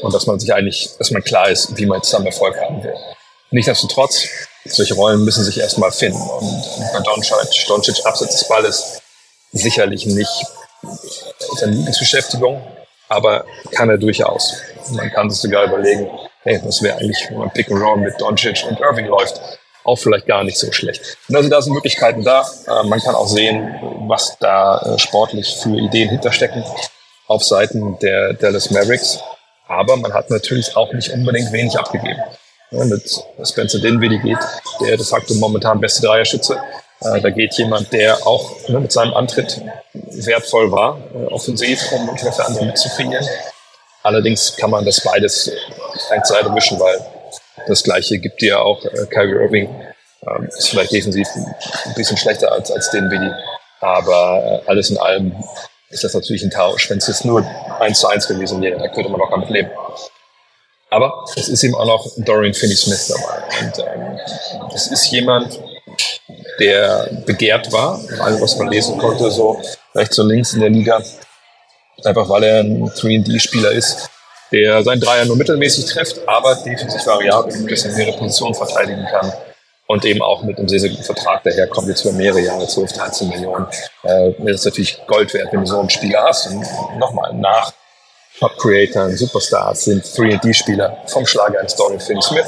Und 0.00 0.14
dass 0.14 0.26
man 0.26 0.40
sich 0.40 0.52
eigentlich, 0.52 0.90
dass 0.98 1.10
man 1.10 1.22
klar 1.22 1.50
ist, 1.50 1.76
wie 1.76 1.86
man 1.86 2.02
zusammen 2.02 2.26
Erfolg 2.26 2.56
haben 2.60 2.82
will. 2.82 2.94
Nichtsdestotrotz, 3.50 4.26
solche 4.64 4.94
Rollen 4.94 5.24
müssen 5.24 5.44
sich 5.44 5.58
erstmal 5.58 5.92
finden. 5.92 6.20
Und 6.20 6.64
bei 6.92 7.00
Doncic, 7.00 7.66
Doncic 7.68 8.06
abseits 8.06 8.38
des 8.38 8.48
Balles 8.48 9.02
sicherlich 9.52 10.06
nicht 10.06 10.46
seine 11.56 11.72
Lieblingsbeschäftigung, 11.72 12.62
aber 13.08 13.44
kann 13.72 13.90
er 13.90 13.98
durchaus. 13.98 14.56
Man 14.90 15.10
kann 15.12 15.30
sich 15.30 15.40
sogar 15.40 15.64
überlegen, 15.64 16.10
hey, 16.42 16.60
was 16.64 16.82
wäre 16.82 16.96
eigentlich, 16.96 17.28
wenn 17.28 17.38
man 17.38 17.50
Pick 17.50 17.70
and 17.70 17.80
Roll 17.80 17.98
mit 17.98 18.18
Doncic 18.18 18.64
und 18.66 18.80
Irving 18.80 19.06
läuft, 19.06 19.40
auch 19.84 19.96
vielleicht 19.96 20.26
gar 20.26 20.44
nicht 20.44 20.58
so 20.58 20.70
schlecht. 20.72 21.16
Also 21.32 21.48
da 21.48 21.60
sind 21.60 21.72
Möglichkeiten 21.72 22.22
da. 22.24 22.46
Äh, 22.66 22.86
man 22.86 23.00
kann 23.00 23.14
auch 23.14 23.26
sehen, 23.26 23.74
was 24.06 24.36
da 24.38 24.78
äh, 24.78 24.98
sportlich 24.98 25.56
für 25.62 25.76
Ideen 25.76 26.08
hinterstecken 26.08 26.64
auf 27.26 27.44
Seiten 27.44 27.98
der 28.00 28.34
Dallas 28.34 28.70
Mavericks. 28.70 29.20
Aber 29.68 29.96
man 29.96 30.12
hat 30.12 30.30
natürlich 30.30 30.76
auch 30.76 30.92
nicht 30.92 31.10
unbedingt 31.10 31.52
wenig 31.52 31.78
abgegeben. 31.78 32.20
Mit 32.70 33.22
Spencer 33.44 33.80
Dinwiddie 33.80 34.18
geht 34.18 34.38
der 34.80 34.96
de 34.96 35.04
facto 35.04 35.34
momentan 35.34 35.80
beste 35.80 36.06
Dreierschütze. 36.06 36.58
Äh, 37.00 37.20
da 37.20 37.30
geht 37.30 37.54
jemand, 37.54 37.92
der 37.92 38.26
auch 38.26 38.68
ne, 38.68 38.80
mit 38.80 38.92
seinem 38.92 39.14
Antritt 39.14 39.60
wertvoll 39.92 40.70
war, 40.70 40.98
offensiv, 41.30 41.80
um 41.92 42.16
für 42.16 42.44
andere 42.44 42.66
mitzukreieren. 42.66 43.26
Allerdings 44.02 44.56
kann 44.56 44.70
man 44.70 44.84
das 44.84 45.00
beides 45.00 45.50
ein 46.10 46.24
Seite 46.24 46.52
wischen, 46.54 46.78
weil 46.80 47.00
das 47.66 47.82
gleiche 47.82 48.18
gibt 48.18 48.40
dir 48.40 48.60
auch 48.60 48.84
äh, 48.84 49.06
Kyrie 49.06 49.42
Irving. 49.42 49.68
Ähm, 50.26 50.48
ist 50.56 50.68
vielleicht 50.68 50.92
defensiv 50.92 51.26
ein 51.34 51.94
bisschen 51.94 52.16
schlechter 52.16 52.52
als, 52.52 52.70
als 52.70 52.90
Dinwiddie. 52.90 53.32
Aber 53.80 54.62
äh, 54.64 54.70
alles 54.70 54.90
in 54.90 54.98
allem 54.98 55.34
ist 55.90 56.04
das 56.04 56.14
natürlich 56.14 56.42
ein 56.42 56.50
Tausch. 56.50 56.88
Wenn 56.90 56.98
es 56.98 57.08
jetzt 57.08 57.24
nur 57.24 57.44
eins 57.80 58.00
zu 58.00 58.08
eins 58.08 58.28
gewesen 58.28 58.60
wäre, 58.62 58.78
dann 58.78 58.92
könnte 58.92 59.10
man 59.10 59.20
auch 59.20 59.30
damit 59.30 59.50
leben. 59.50 59.70
Aber 60.90 61.24
es 61.36 61.48
ist 61.48 61.64
eben 61.64 61.74
auch 61.74 61.86
noch 61.86 62.06
Dorian 62.18 62.54
Finney-Smith 62.54 63.08
dabei. 63.08 63.64
Und 63.64 63.78
ähm, 63.78 64.18
das 64.70 64.88
ist 64.88 65.10
jemand, 65.10 65.58
der 66.60 67.08
begehrt 67.24 67.72
war, 67.72 67.98
also 68.20 68.40
was 68.40 68.56
man 68.58 68.68
lesen 68.68 68.98
konnte, 68.98 69.30
so 69.30 69.60
rechts 69.94 70.18
und 70.18 70.28
links 70.28 70.52
in 70.52 70.60
der 70.60 70.70
Liga. 70.70 71.02
Einfach 72.04 72.28
weil 72.28 72.44
er 72.44 72.60
ein 72.60 72.88
3D-Spieler 72.90 73.72
ist, 73.72 74.10
der 74.52 74.82
sein 74.82 75.00
Dreier 75.00 75.24
nur 75.24 75.36
mittelmäßig 75.36 75.86
trifft, 75.86 76.20
aber 76.28 76.54
defensiv 76.56 77.06
variabel 77.06 77.52
gut 77.58 77.72
ist, 77.72 77.96
mehrere 77.96 78.16
Positionen 78.16 78.54
verteidigen 78.54 79.06
kann 79.10 79.32
und 79.86 80.04
eben 80.04 80.22
auch 80.22 80.42
mit 80.42 80.58
einem 80.58 80.68
sehr, 80.68 80.80
sehr 80.80 80.90
guten 80.90 81.04
Vertrag 81.04 81.42
daherkommt, 81.42 81.88
jetzt 81.88 82.04
über 82.04 82.14
mehrere 82.14 82.40
Jahre, 82.40 82.66
12, 82.66 82.92
13 82.92 83.28
Millionen. 83.28 83.66
Äh, 84.04 84.32
das 84.38 84.56
ist 84.56 84.64
natürlich 84.64 84.98
Gold 85.06 85.32
wert, 85.34 85.48
wenn 85.52 85.60
du 85.60 85.66
so 85.66 85.80
einen 85.80 85.90
Spieler 85.90 86.24
hast. 86.24 86.46
Und 86.46 86.66
nochmal, 86.98 87.34
nach 87.34 87.72
Top 88.38 88.56
Creator, 88.58 89.10
Superstars 89.10 89.84
sind 89.84 90.04
3D-Spieler 90.04 90.96
vom 91.06 91.26
Schlager 91.26 91.60
eines 91.60 91.76
Dorian 91.76 92.00
Finney-Smith 92.00 92.46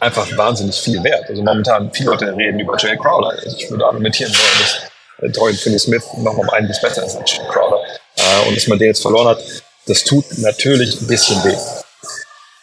einfach 0.00 0.26
wahnsinnig 0.36 0.76
viel 0.76 1.02
wert. 1.04 1.28
Also 1.28 1.42
momentan 1.42 1.90
viele 1.92 2.10
Leute 2.10 2.34
reden 2.34 2.58
über 2.58 2.76
Jay 2.78 2.96
Crowder. 2.96 3.30
Also 3.30 3.56
ich 3.56 3.70
würde 3.70 3.84
argumentieren 3.84 4.32
wollen, 4.32 4.62
dass 4.62 5.28
äh, 5.28 5.30
Dorian 5.30 5.58
Finney-Smith 5.58 6.04
noch 6.18 6.36
um 6.38 6.48
einiges 6.50 6.80
besser 6.80 7.04
ist 7.04 7.16
als 7.16 7.30
Jay 7.36 7.44
Crowder. 7.50 7.82
Äh, 8.16 8.48
und 8.48 8.56
dass 8.56 8.66
man 8.66 8.78
den 8.78 8.88
jetzt 8.88 9.02
verloren 9.02 9.28
hat, 9.28 9.42
das 9.90 10.04
tut 10.04 10.24
natürlich 10.38 11.00
ein 11.00 11.06
bisschen 11.08 11.42
weh. 11.42 11.56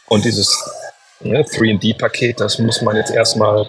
Und 0.08 0.24
dieses 0.24 0.58
ne, 1.20 1.42
3D-Paket, 1.44 2.40
das 2.40 2.58
muss 2.58 2.82
man 2.82 2.96
jetzt 2.96 3.12
erstmal 3.12 3.68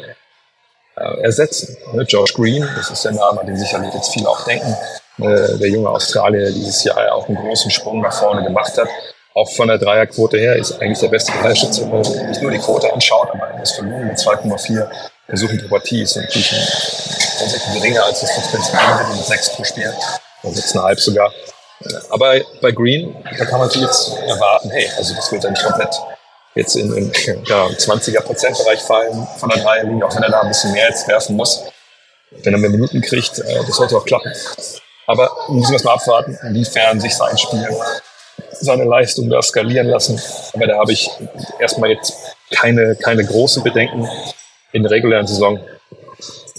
äh, 0.97 1.23
ersetzen. 1.23 1.77
Ne, 1.93 2.03
Josh 2.03 2.35
Green, 2.35 2.67
das 2.77 2.91
ist 2.91 3.05
der 3.05 3.13
Name, 3.13 3.41
an 3.41 3.47
den 3.49 3.57
sicherlich 3.57 3.93
jetzt 3.93 4.13
viele 4.13 4.29
auch 4.29 4.45
denken, 4.45 4.77
äh, 5.19 5.59
der 5.59 5.69
junge 5.69 5.89
Australier, 5.89 6.43
der 6.43 6.53
dieses 6.53 6.85
Jahr 6.85 7.13
auch 7.13 7.27
einen 7.29 7.37
großen 7.37 7.71
Sprung 7.73 8.01
nach 8.01 8.17
vorne 8.17 8.45
gemacht 8.45 8.79
hat. 8.79 8.89
Auch 9.35 9.51
von 9.51 9.67
der 9.67 9.79
Dreierquote 9.79 10.39
her 10.39 10.55
ist 10.55 10.81
eigentlich 10.81 11.01
der 11.01 11.09
beste 11.09 11.33
Dreierschütze, 11.33 11.83
wenn 11.83 12.01
man 12.01 12.29
nicht 12.29 12.41
nur 12.41 12.53
die 12.53 12.59
Quote 12.59 12.93
anschaut, 12.93 13.29
aber 13.33 13.59
das 13.59 13.77
Volumen 13.77 14.07
mit 14.07 14.19
2,4 14.19 14.89
Versuchen 15.27 15.59
pro 15.59 15.69
Partie 15.69 16.03
ist 16.03 16.17
natürlich 16.17 16.49
tatsächlich 17.39 17.75
geringer 17.75 18.05
als 18.05 18.21
das 18.21 18.31
von 18.31 18.45
Spencer 18.45 19.15
mit 19.15 19.25
6 19.25 19.51
pro 19.51 19.65
Spiel, 19.65 19.93
oder 20.45 20.55
6,5 20.55 21.01
sogar. 21.01 21.33
Aber 22.11 22.35
bei 22.61 22.73
Green, 22.73 23.15
da 23.39 23.45
kann 23.45 23.59
man 23.59 23.69
natürlich 23.69 23.89
jetzt 23.89 24.09
erwarten, 24.27 24.71
hey, 24.71 24.91
also 24.97 25.15
das 25.15 25.31
wird 25.31 25.49
nicht 25.49 25.63
komplett 25.63 25.95
jetzt 26.55 26.75
in, 26.75 26.93
in 26.93 27.13
ja, 27.45 27.67
20er 27.67 28.21
Prozentbereich 28.21 28.81
fallen 28.81 29.27
von 29.39 29.49
der 29.49 29.63
Dreierlinie, 29.63 30.05
auch 30.05 30.15
wenn 30.15 30.23
er 30.25 30.31
da 30.31 30.41
ein 30.41 30.49
bisschen 30.49 30.73
mehr 30.73 30.89
jetzt 30.89 31.07
werfen 31.07 31.37
muss. 31.37 31.65
Wenn 32.43 32.53
er 32.53 32.59
mehr 32.59 32.71
Minuten 32.71 33.01
kriegt, 33.01 33.39
äh, 33.39 33.65
das 33.67 33.77
sollte 33.77 33.97
auch 33.97 34.05
klappen. 34.05 34.33
Aber 35.07 35.31
müssen 35.49 35.71
wir 35.71 35.75
erstmal 35.75 35.95
abwarten, 35.95 36.39
inwiefern 36.43 37.01
sich 37.01 37.17
sein 37.17 37.39
Spiel, 37.39 37.67
seine 38.53 38.85
Leistung 38.85 39.31
da 39.31 39.41
skalieren 39.41 39.87
lassen. 39.87 40.21
Aber 40.53 40.67
da 40.67 40.79
habe 40.79 40.93
ich 40.93 41.11
erstmal 41.59 41.91
jetzt 41.91 42.13
keine, 42.51 42.97
keine 42.97 43.25
großen 43.25 43.63
Bedenken 43.63 44.07
in 44.73 44.83
der 44.83 44.91
regulären 44.91 45.27
Saison. 45.27 45.61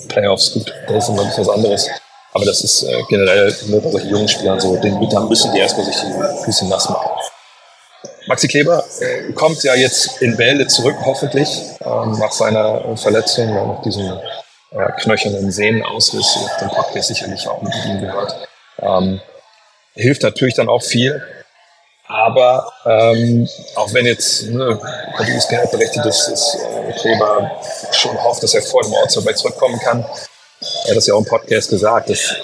Playoffs, 0.07 0.53
gut, 0.53 0.73
das 0.87 1.03
ist 1.03 1.09
immer 1.09 1.21
ein 1.21 1.27
bisschen 1.27 1.45
was 1.45 1.55
anderes. 1.55 1.89
Aber 2.33 2.45
das 2.45 2.61
ist 2.63 2.83
äh, 2.83 3.01
generell 3.09 3.55
nur 3.67 3.81
bei 3.81 3.89
solchen 3.91 4.09
jungen 4.09 4.27
Spielern 4.27 4.59
so. 4.59 4.75
Den 4.77 5.09
da 5.09 5.19
müssen 5.21 5.51
die 5.53 5.59
erstmal 5.59 5.85
sich 5.85 5.95
die 5.95 6.43
Füße 6.43 6.67
nass 6.67 6.89
machen. 6.89 7.09
Maxi 8.27 8.47
Kleber 8.47 8.83
äh, 8.99 9.31
kommt 9.33 9.63
ja 9.63 9.73
jetzt 9.73 10.21
in 10.21 10.37
Bälde 10.37 10.67
zurück, 10.67 10.97
hoffentlich, 11.03 11.49
ähm, 11.81 12.11
nach 12.19 12.31
seiner 12.31 12.95
Verletzung, 12.95 13.53
nach 13.53 13.81
diesem 13.81 14.19
äh, 14.71 14.91
knöchernen 15.01 15.51
Sehnenausriss. 15.51 16.37
Den 16.61 16.69
Podcast 16.69 17.07
sicherlich 17.07 17.47
auch 17.47 17.61
mit 17.61 17.73
ihm 17.85 18.01
gehört. 18.01 18.47
Ähm, 18.79 19.19
hilft 19.95 20.21
natürlich 20.21 20.53
dann 20.53 20.69
auch 20.69 20.83
viel. 20.83 21.23
Aber 22.07 22.71
ähm, 22.85 23.47
auch 23.75 23.93
wenn 23.93 24.05
jetzt 24.05 24.43
ne, 24.47 24.79
Geld 25.49 25.71
berechtigt 25.71 26.05
ist, 26.05 26.27
dass 26.27 26.55
äh, 26.55 26.93
Kleber 26.93 27.51
schon 27.91 28.21
hofft, 28.23 28.41
dass 28.41 28.55
er 28.55 28.63
vor 28.63 28.81
dem 28.81 28.93
Ort 28.93 29.11
so 29.11 29.23
weit 29.25 29.37
zurückkommen 29.37 29.79
kann, 29.79 30.03
er 30.61 30.89
hat 30.89 30.97
das 30.97 31.07
ja 31.07 31.13
auch 31.13 31.19
im 31.19 31.25
Podcast 31.25 31.69
gesagt, 31.69 32.09
das 32.09 32.35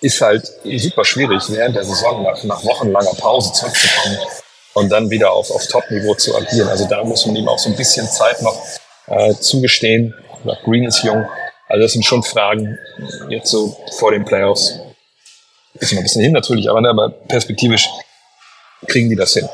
ist 0.00 0.20
halt 0.20 0.50
super 0.64 1.04
schwierig, 1.04 1.42
während 1.48 1.76
der 1.76 1.84
Saison 1.84 2.22
nach, 2.22 2.42
nach 2.44 2.64
wochenlanger 2.64 3.14
Pause 3.14 3.52
zurückzukommen 3.52 4.18
und 4.74 4.90
dann 4.90 5.10
wieder 5.10 5.32
auf, 5.32 5.50
auf 5.50 5.66
Top-Niveau 5.66 6.14
zu 6.14 6.36
agieren. 6.36 6.68
Also 6.68 6.86
da 6.86 7.02
muss 7.02 7.26
man 7.26 7.36
ihm 7.36 7.48
auch 7.48 7.58
so 7.58 7.70
ein 7.70 7.76
bisschen 7.76 8.06
Zeit 8.08 8.42
noch 8.42 8.60
äh, 9.06 9.34
zugestehen. 9.34 10.14
Green 10.64 10.84
ist 10.84 11.02
jung. 11.02 11.26
Also 11.68 11.82
das 11.82 11.92
sind 11.92 12.04
schon 12.04 12.22
Fragen 12.22 12.78
jetzt 13.28 13.50
so 13.50 13.76
vor 13.98 14.12
den 14.12 14.24
Playoffs. 14.24 14.78
Ist 15.74 15.92
noch 15.92 16.00
ein 16.00 16.04
bisschen 16.04 16.22
hin 16.22 16.32
natürlich, 16.32 16.70
aber, 16.70 16.80
ne, 16.80 16.90
aber 16.90 17.10
perspektivisch 17.10 17.88
kriegen 18.86 19.08
die 19.08 19.16
das 19.16 19.32
hin. 19.32 19.48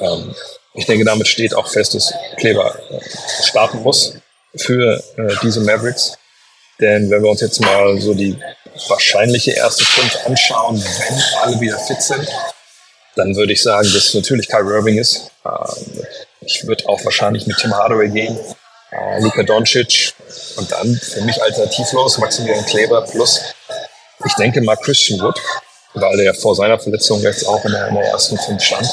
Ähm, 0.00 0.34
ich 0.74 0.86
denke, 0.86 1.04
damit 1.04 1.28
steht 1.28 1.54
auch 1.54 1.68
fest, 1.68 1.94
dass 1.94 2.14
Kleber 2.36 2.74
äh, 2.90 3.00
starten 3.42 3.82
muss 3.82 4.14
für 4.56 5.02
äh, 5.16 5.34
diese 5.42 5.60
Mavericks. 5.60 6.16
Denn 6.80 7.10
wenn 7.10 7.22
wir 7.22 7.30
uns 7.30 7.40
jetzt 7.40 7.60
mal 7.60 8.00
so 8.00 8.14
die 8.14 8.36
wahrscheinliche 8.88 9.52
erste 9.52 9.84
Fünf 9.84 10.26
anschauen, 10.26 10.82
wenn 10.82 11.22
alle 11.42 11.60
wieder 11.60 11.78
fit 11.78 12.02
sind, 12.02 12.28
dann 13.16 13.36
würde 13.36 13.52
ich 13.52 13.62
sagen, 13.62 13.88
dass 13.92 14.14
natürlich 14.14 14.48
Kyrie 14.48 14.74
Irving 14.74 14.98
ist. 14.98 15.30
Ähm, 15.44 16.04
ich 16.40 16.66
würde 16.66 16.88
auch 16.88 17.04
wahrscheinlich 17.04 17.46
mit 17.46 17.56
Tim 17.58 17.74
Hardaway 17.74 18.08
gehen, 18.08 18.38
äh, 18.90 19.20
Luka 19.20 19.42
Doncic 19.42 20.12
und 20.56 20.70
dann 20.70 20.96
für 20.96 21.20
mich 21.22 21.40
alternativlos 21.42 22.18
Maximilian 22.18 22.66
Kleber 22.66 23.02
plus, 23.02 23.40
ich 24.24 24.34
denke 24.34 24.60
mal 24.60 24.76
Christian 24.76 25.20
Wood, 25.20 25.40
weil 25.94 26.20
er 26.20 26.34
vor 26.34 26.54
seiner 26.54 26.78
Verletzung 26.78 27.20
jetzt 27.20 27.46
auch 27.46 27.64
in 27.64 27.72
der, 27.72 27.88
in 27.88 27.94
der 27.94 28.06
ersten 28.06 28.36
fünf 28.38 28.62
stand. 28.62 28.88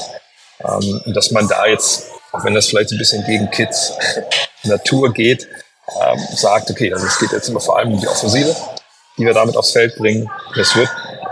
Ähm, 0.63 1.01
dass 1.15 1.31
man 1.31 1.47
da 1.47 1.65
jetzt, 1.65 2.03
auch 2.31 2.43
wenn 2.43 2.53
das 2.53 2.67
vielleicht 2.67 2.91
ein 2.91 2.99
bisschen 2.99 3.25
gegen 3.25 3.49
Kids 3.49 3.93
Natur 4.63 5.11
geht, 5.11 5.47
ähm, 5.99 6.19
sagt, 6.35 6.69
okay, 6.69 6.93
also 6.93 7.05
es 7.07 7.19
geht 7.19 7.31
jetzt 7.31 7.49
immer 7.49 7.59
vor 7.59 7.77
allem 7.77 7.93
um 7.93 7.99
die 7.99 8.07
Offensive, 8.07 8.55
die 9.17 9.25
wir 9.25 9.33
damit 9.33 9.57
aufs 9.57 9.71
Feld 9.71 9.95
bringen. 9.97 10.29
Das 10.55 10.75
wird 10.75 10.89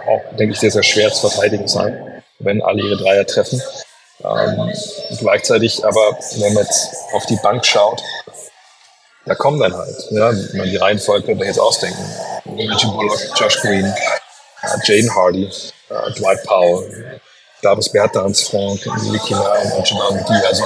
auch, 0.07 0.35
denke 0.37 0.53
ich, 0.53 0.59
sehr, 0.59 0.71
sehr 0.71 0.83
schwer 0.83 1.11
zu 1.11 1.29
verteidigen 1.29 1.67
sein 1.67 2.09
wenn 2.39 2.61
alle 2.61 2.81
ihre 2.81 2.97
Dreier 2.97 3.25
treffen. 3.25 3.61
Ähm, 4.23 4.73
gleichzeitig 5.19 5.85
aber, 5.85 6.17
wenn 6.37 6.53
man 6.53 6.63
jetzt 6.63 6.89
auf 7.13 7.25
die 7.25 7.37
Bank 7.37 7.65
schaut, 7.65 8.01
da 9.25 9.35
kommen 9.35 9.59
dann 9.59 9.75
halt, 9.75 9.95
ja, 10.09 10.31
man 10.53 10.69
die 10.69 10.77
Reihenfolge 10.77 11.27
könnte 11.27 11.45
jetzt 11.45 11.59
ausdenken. 11.59 12.03
Reggie 12.45 12.87
Bullock, 12.87 13.19
Josh 13.35 13.61
Green, 13.61 13.85
äh, 13.85 14.77
Jaden 14.83 15.13
Hardy, 15.13 15.45
äh, 15.89 16.11
Dwight 16.13 16.43
Powell, 16.43 17.21
Davis 17.61 17.89
Bertans, 17.89 18.47
Frank, 18.47 18.83
Likina 19.03 19.53
und 19.75 19.87
Jamal 19.87 20.13
McGee. 20.13 20.45
Also 20.45 20.63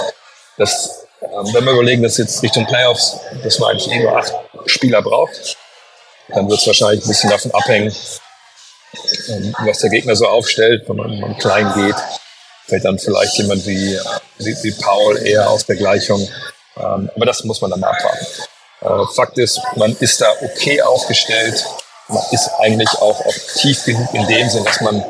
das, 0.57 1.02
ähm, 1.23 1.53
wenn 1.53 1.65
wir 1.65 1.73
überlegen, 1.73 2.03
dass 2.03 2.17
jetzt 2.17 2.41
Richtung 2.43 2.65
Playoffs, 2.65 3.17
dass 3.43 3.59
man 3.59 3.71
eigentlich 3.71 3.99
nur 3.99 4.17
acht 4.17 4.33
Spieler 4.65 5.01
braucht, 5.01 5.57
dann 6.29 6.49
wird 6.49 6.59
es 6.59 6.67
wahrscheinlich 6.67 7.03
ein 7.03 7.07
bisschen 7.07 7.29
davon 7.29 7.51
abhängen, 7.51 7.95
ähm, 9.29 9.55
was 9.59 9.79
der 9.79 9.89
Gegner 9.89 10.15
so 10.15 10.27
aufstellt, 10.27 10.87
wenn 10.87 10.95
man, 10.95 11.11
wenn 11.11 11.19
man 11.19 11.37
klein 11.37 11.71
geht. 11.73 11.95
Fällt 12.67 12.85
dann 12.85 12.97
vielleicht 12.97 13.37
jemand 13.37 13.65
wie, 13.65 13.99
wie, 14.37 14.55
wie 14.63 14.71
Paul 14.71 15.17
eher 15.17 15.49
aus 15.49 15.65
der 15.65 15.75
Gleichung. 15.75 16.27
Ähm, 16.77 17.09
aber 17.15 17.25
das 17.25 17.43
muss 17.43 17.61
man 17.61 17.71
dann 17.71 17.83
abwarten. 17.83 18.25
Äh, 18.81 19.13
Fakt 19.15 19.37
ist, 19.37 19.61
man 19.75 19.95
ist 19.99 20.21
da 20.21 20.27
okay 20.41 20.81
aufgestellt. 20.81 21.65
Man 22.07 22.23
ist 22.31 22.49
eigentlich 22.59 22.89
auch, 22.99 23.25
auch 23.25 23.35
tief 23.55 23.83
genug 23.85 24.13
in 24.13 24.27
dem 24.27 24.49
Sinn, 24.49 24.63
dass 24.63 24.81
man 24.81 25.03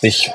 sich 0.00 0.30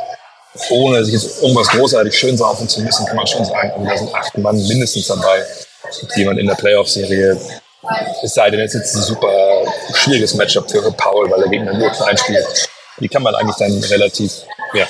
ohne 0.70 1.04
sich 1.04 1.14
jetzt 1.14 1.42
irgendwas 1.42 1.68
großartig 1.70 2.18
schön 2.18 2.38
saufen 2.38 2.68
zu 2.68 2.82
müssen, 2.82 3.06
kann 3.06 3.16
man 3.16 3.28
schon 3.28 3.46
sagen, 3.46 3.86
da 3.86 3.98
sind 3.98 4.14
acht 4.14 4.38
Mann 4.38 4.56
mindestens 4.68 5.08
dabei, 5.08 5.44
die 6.16 6.26
man 6.26 6.38
in 6.38 6.48
der 6.48 6.56
Playoff-Serie 6.56 7.38
es 8.24 8.34
sei 8.34 8.50
denn, 8.50 8.62
es 8.62 8.74
ist 8.74 8.82
jetzt 8.82 8.96
ein 8.96 9.02
super 9.02 9.66
schwieriges 9.94 10.34
Matchup 10.36 10.70
für 10.70 10.82
Paul, 10.94 11.30
weil 11.30 11.42
der 11.42 11.50
Gegner 11.50 11.74
nur 11.74 11.90
klein 11.90 12.18
spielt. 12.18 12.70
Die 13.00 13.10
kann 13.10 13.24
man 13.24 13.36
eigentlich 13.36 13.56
dann 13.58 13.78
relativ 13.84 14.32
ja, 14.74 14.88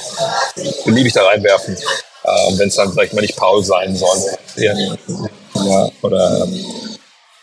beliebig 0.85 1.13
da 1.13 1.25
reinwerfen. 1.25 1.75
Äh, 1.75 2.57
Wenn 2.57 2.67
es 2.67 2.75
dann 2.75 2.91
vielleicht 2.91 3.13
mal 3.13 3.21
nicht 3.21 3.35
Paul 3.35 3.63
sein 3.63 3.95
soll. 3.95 4.17
Ja, 4.57 4.73
oder 6.01 6.47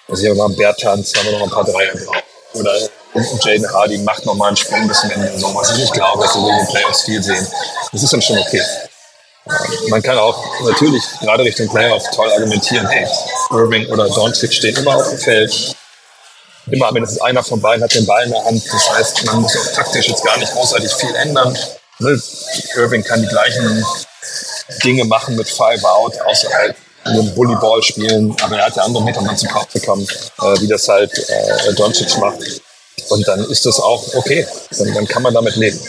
also 0.09 0.21
hier 0.21 0.31
haben 0.31 0.37
wir 0.37 0.49
mal 0.49 0.57
Bertanz, 0.57 1.13
haben 1.17 1.27
wir 1.27 1.39
noch 1.39 1.43
ein 1.43 1.51
paar 1.51 1.65
Dreier 1.65 1.93
drauf. 1.93 2.23
Oder 2.55 2.73
Jaden 3.15 3.73
Hardy 3.73 3.99
macht 3.99 4.25
noch 4.25 4.35
mal 4.35 4.49
einen 4.49 4.57
Sprung 4.57 4.87
bis 4.87 5.01
zum 5.01 5.11
Ende. 5.11 5.37
So, 5.39 5.55
was 5.55 5.71
ich 5.73 5.79
nicht 5.79 5.93
glaube, 5.93 6.23
dass 6.23 6.35
wir 6.35 6.49
in 6.49 6.59
den 6.59 6.67
Playoffs 6.69 7.03
viel 7.03 7.23
sehen. 7.23 7.47
Das 7.93 8.03
ist 8.03 8.13
dann 8.13 8.23
schon 8.23 8.39
okay. 8.39 8.63
Man 9.89 10.03
kann 10.03 10.19
auch 10.19 10.45
natürlich 10.61 11.03
gerade 11.21 11.43
Richtung 11.43 11.69
Playoff 11.69 12.05
toll 12.15 12.31
argumentieren, 12.31 12.87
hey, 12.89 13.07
Irving 13.51 13.87
oder 13.87 14.09
Doncic 14.09 14.53
stehen 14.53 14.77
immer 14.77 14.97
auf 14.97 15.09
dem 15.09 15.19
Feld. 15.19 15.77
Immer 16.71 16.93
mindestens 16.93 17.21
einer 17.23 17.43
von 17.43 17.61
beiden 17.61 17.83
hat 17.83 17.95
den 17.95 18.07
Ball 18.07 18.25
in 18.25 18.31
der 18.31 18.45
Hand. 18.45 18.63
Das 18.73 18.91
heißt, 18.91 19.25
man 19.27 19.41
muss 19.41 19.57
auch 19.57 19.73
taktisch 19.75 20.09
jetzt 20.09 20.25
gar 20.25 20.37
nicht 20.39 20.53
großartig 20.53 20.93
viel 20.93 21.15
ändern. 21.17 21.57
Ne? 21.99 22.21
Irving 22.77 23.03
kann 23.03 23.23
die 23.23 23.29
gleichen 23.29 23.85
Dinge 24.85 25.05
machen 25.05 25.37
mit 25.37 25.49
Five 25.49 25.83
Out, 25.83 26.21
außer 26.21 26.49
halt 26.53 26.77
nur 27.07 27.25
Bullyball 27.35 27.83
spielen. 27.83 28.37
Aber 28.43 28.59
er 28.59 28.67
hat 28.67 28.77
ja 28.77 28.85
andere 28.85 29.03
Meter 29.03 29.21
zum 29.35 29.49
Kopf 29.49 29.73
bekommen, 29.73 30.07
äh, 30.43 30.61
wie 30.61 30.69
das 30.69 30.87
halt 30.87 31.13
äh, 31.29 31.73
Doncic 31.75 32.17
macht. 32.19 32.39
Und 33.11 33.29
dann 33.29 33.45
ist 33.51 33.67
das 33.67 33.79
auch 33.81 34.15
okay. 34.15 34.47
Dann, 34.79 34.95
dann 34.95 35.07
kann 35.07 35.23
man 35.23 35.35
damit 35.35 35.57
leben. 35.57 35.81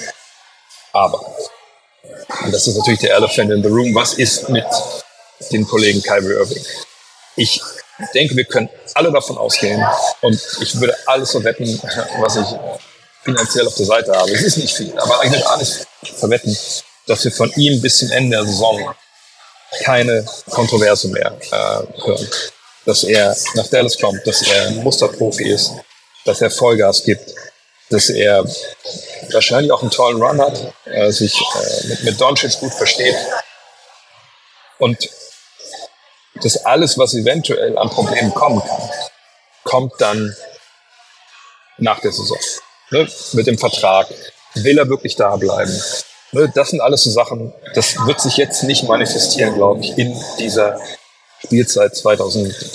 Aber 0.94 1.36
und 2.44 2.54
das 2.54 2.68
ist 2.68 2.78
natürlich 2.78 3.00
der 3.00 3.16
Elephant 3.16 3.52
in 3.52 3.62
the 3.62 3.70
Room. 3.70 3.94
Was 3.94 4.14
ist 4.14 4.50
mit 4.50 4.66
den 5.52 5.68
Kollegen 5.68 6.02
Kyrie 6.02 6.34
Irving? 6.34 6.64
Ich 7.36 7.62
denke, 8.14 8.36
wir 8.36 8.46
können 8.46 8.70
alle 8.94 9.12
davon 9.12 9.38
ausgehen 9.38 9.84
und 10.22 10.42
ich 10.62 10.80
würde 10.80 10.96
alles 11.06 11.32
verwetten, 11.32 11.80
was 12.20 12.36
ich 12.38 12.48
finanziell 13.24 13.68
auf 13.68 13.76
der 13.76 13.86
Seite 13.86 14.14
habe. 14.14 14.32
Es 14.32 14.42
ist 14.42 14.58
nicht 14.58 14.76
viel, 14.76 14.98
aber 14.98 15.22
eigentlich 15.22 15.46
alles 15.46 15.86
verwetten, 16.18 16.58
dass 17.08 17.24
wir 17.24 17.32
von 17.32 17.52
ihm 17.56 17.82
bis 17.82 18.00
zum 18.00 18.12
Ende 18.12 18.38
der 18.38 18.46
Saison 18.46 18.94
keine 19.84 20.26
Kontroverse 20.50 21.08
mehr 21.10 21.38
äh, 21.52 22.04
hören. 22.04 22.28
Dass 22.86 23.04
er 23.04 23.36
nach 23.54 23.68
Dallas 23.68 23.98
kommt, 24.00 24.26
dass 24.26 24.42
er 24.42 24.68
ein 24.68 24.78
Musterprofi 24.78 25.48
ist, 25.50 25.72
dass 26.26 26.42
er 26.42 26.52
Vollgas 26.52 27.04
gibt, 27.04 27.34
dass 27.90 28.10
er 28.10 28.46
wahrscheinlich 29.32 29.72
auch 29.72 29.82
einen 29.82 29.92
tollen 29.92 30.22
Run 30.22 30.42
hat, 30.42 30.74
äh, 30.86 31.12
sich 31.12 31.40
äh, 31.40 31.88
mit, 31.88 32.04
mit 32.04 32.22
Doncic 32.22 32.60
gut 32.60 32.74
versteht 32.74 33.16
und 34.78 35.10
dass 36.36 36.66
alles, 36.66 36.98
was 36.98 37.14
eventuell 37.14 37.78
an 37.78 37.90
Problemen 37.90 38.34
kommen 38.34 38.62
kann, 38.62 38.90
kommt 39.64 39.94
dann 40.00 40.36
nach 41.78 42.00
der 42.00 42.12
Saison. 42.12 42.40
Ne? 42.90 43.08
Mit 43.34 43.48
dem 43.48 43.58
Vertrag. 43.58 44.08
Will 44.56 44.78
er 44.78 44.90
wirklich 44.90 45.16
da 45.16 45.36
bleiben? 45.36 45.72
Ne? 46.32 46.52
Das 46.54 46.70
sind 46.72 46.82
alles 46.82 47.04
so 47.04 47.12
Sachen, 47.12 47.54
das 47.74 47.96
wird 48.06 48.20
sich 48.20 48.38
jetzt 48.38 48.64
nicht 48.64 48.84
manifestieren, 48.84 49.56
glaube 49.56 49.82
ich, 49.82 49.98
in 49.98 50.20
dieser 50.40 50.80
Spielzeit 51.44 51.96
2022, 51.96 52.74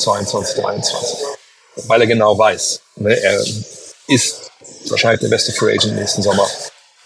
2023. 0.56 1.18
Weil 1.84 2.00
er 2.00 2.06
genau 2.06 2.38
weiß, 2.38 2.80
ne? 2.96 3.20
er 3.20 3.44
ist 4.08 4.50
wahrscheinlich 4.88 5.20
der 5.20 5.28
beste 5.28 5.52
Free 5.52 5.74
Agent 5.74 5.96
nächsten 5.96 6.22
Sommer. 6.22 6.48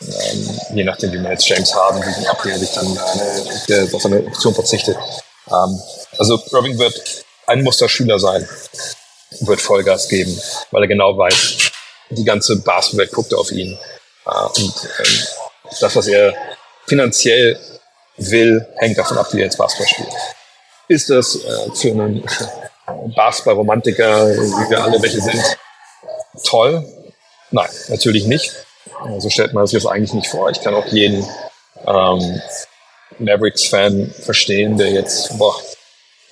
Ähm, 0.00 0.60
je 0.74 0.84
nachdem, 0.84 1.12
wie 1.12 1.18
wir 1.18 1.30
jetzt 1.30 1.46
James 1.48 1.74
haben, 1.74 2.00
wie 2.00 2.26
ab 2.26 2.42
der 2.42 2.58
sich 2.58 2.70
dann 2.72 2.86
eine, 2.86 3.44
der 3.68 3.94
auf 3.94 4.06
eine 4.06 4.24
Option 4.24 4.54
verzichtet. 4.54 4.96
Ähm, 5.48 5.80
also 6.18 6.40
Irving 6.52 6.78
wird 6.78 7.24
ein 7.46 7.62
Musterschüler 7.62 8.18
sein, 8.18 8.48
wird 9.40 9.60
Vollgas 9.60 10.08
geben, 10.08 10.40
weil 10.70 10.82
er 10.82 10.88
genau 10.88 11.16
weiß, 11.18 11.70
die 12.10 12.24
ganze 12.24 12.56
Basketballwelt 12.56 13.12
guckt 13.12 13.34
auf 13.34 13.50
ihn. 13.50 13.78
Äh, 14.26 14.30
und 14.30 14.74
ähm, 14.98 15.18
das, 15.80 15.94
was 15.96 16.06
er 16.06 16.34
finanziell 16.86 17.58
will, 18.16 18.66
hängt 18.76 18.98
davon 18.98 19.18
ab, 19.18 19.32
wie 19.32 19.38
er 19.38 19.44
jetzt 19.44 19.58
Basketball 19.58 19.88
spielt. 19.88 20.08
Ist 20.88 21.10
das 21.10 21.36
äh, 21.36 21.74
für 21.74 21.90
einen 21.90 22.24
Basketball-Romantiker, 23.14 24.28
wie 24.28 24.70
wir 24.70 24.82
alle 24.82 25.00
welche 25.02 25.20
sind, 25.20 25.42
toll? 26.44 26.84
Nein, 27.50 27.68
natürlich 27.88 28.26
nicht. 28.26 28.52
So 29.18 29.30
stellt 29.30 29.52
man 29.52 29.66
sich 29.66 29.82
das 29.82 29.90
eigentlich 29.90 30.14
nicht 30.14 30.28
vor. 30.28 30.50
Ich 30.50 30.60
kann 30.60 30.74
auch 30.74 30.86
jeden 30.86 31.26
ähm, 31.86 32.42
Mavericks-Fan 33.18 34.14
verstehen, 34.20 34.78
der 34.78 34.90
jetzt 34.90 35.36
boah, 35.38 35.56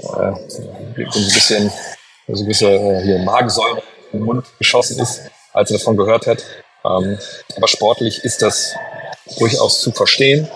äh, 0.03 0.33
ein 0.33 0.95
bisschen 0.95 1.73
so 2.29 2.43
ein 2.43 2.47
bisschen 2.47 2.95
äh, 2.95 3.03
hier 3.03 3.19
Magensäure 3.21 3.83
im 4.13 4.21
Mund 4.21 4.47
geschossen 4.59 4.99
ist, 5.01 5.23
als 5.53 5.71
er 5.71 5.79
davon 5.79 5.97
gehört 5.97 6.27
hat. 6.27 6.45
Ähm, 6.85 7.19
aber 7.57 7.69
sportlich 7.69 8.25
ist 8.25 8.43
das 8.43 8.75
durchaus 9.39 9.81
zu 9.81 9.93
verstehen. 9.93 10.49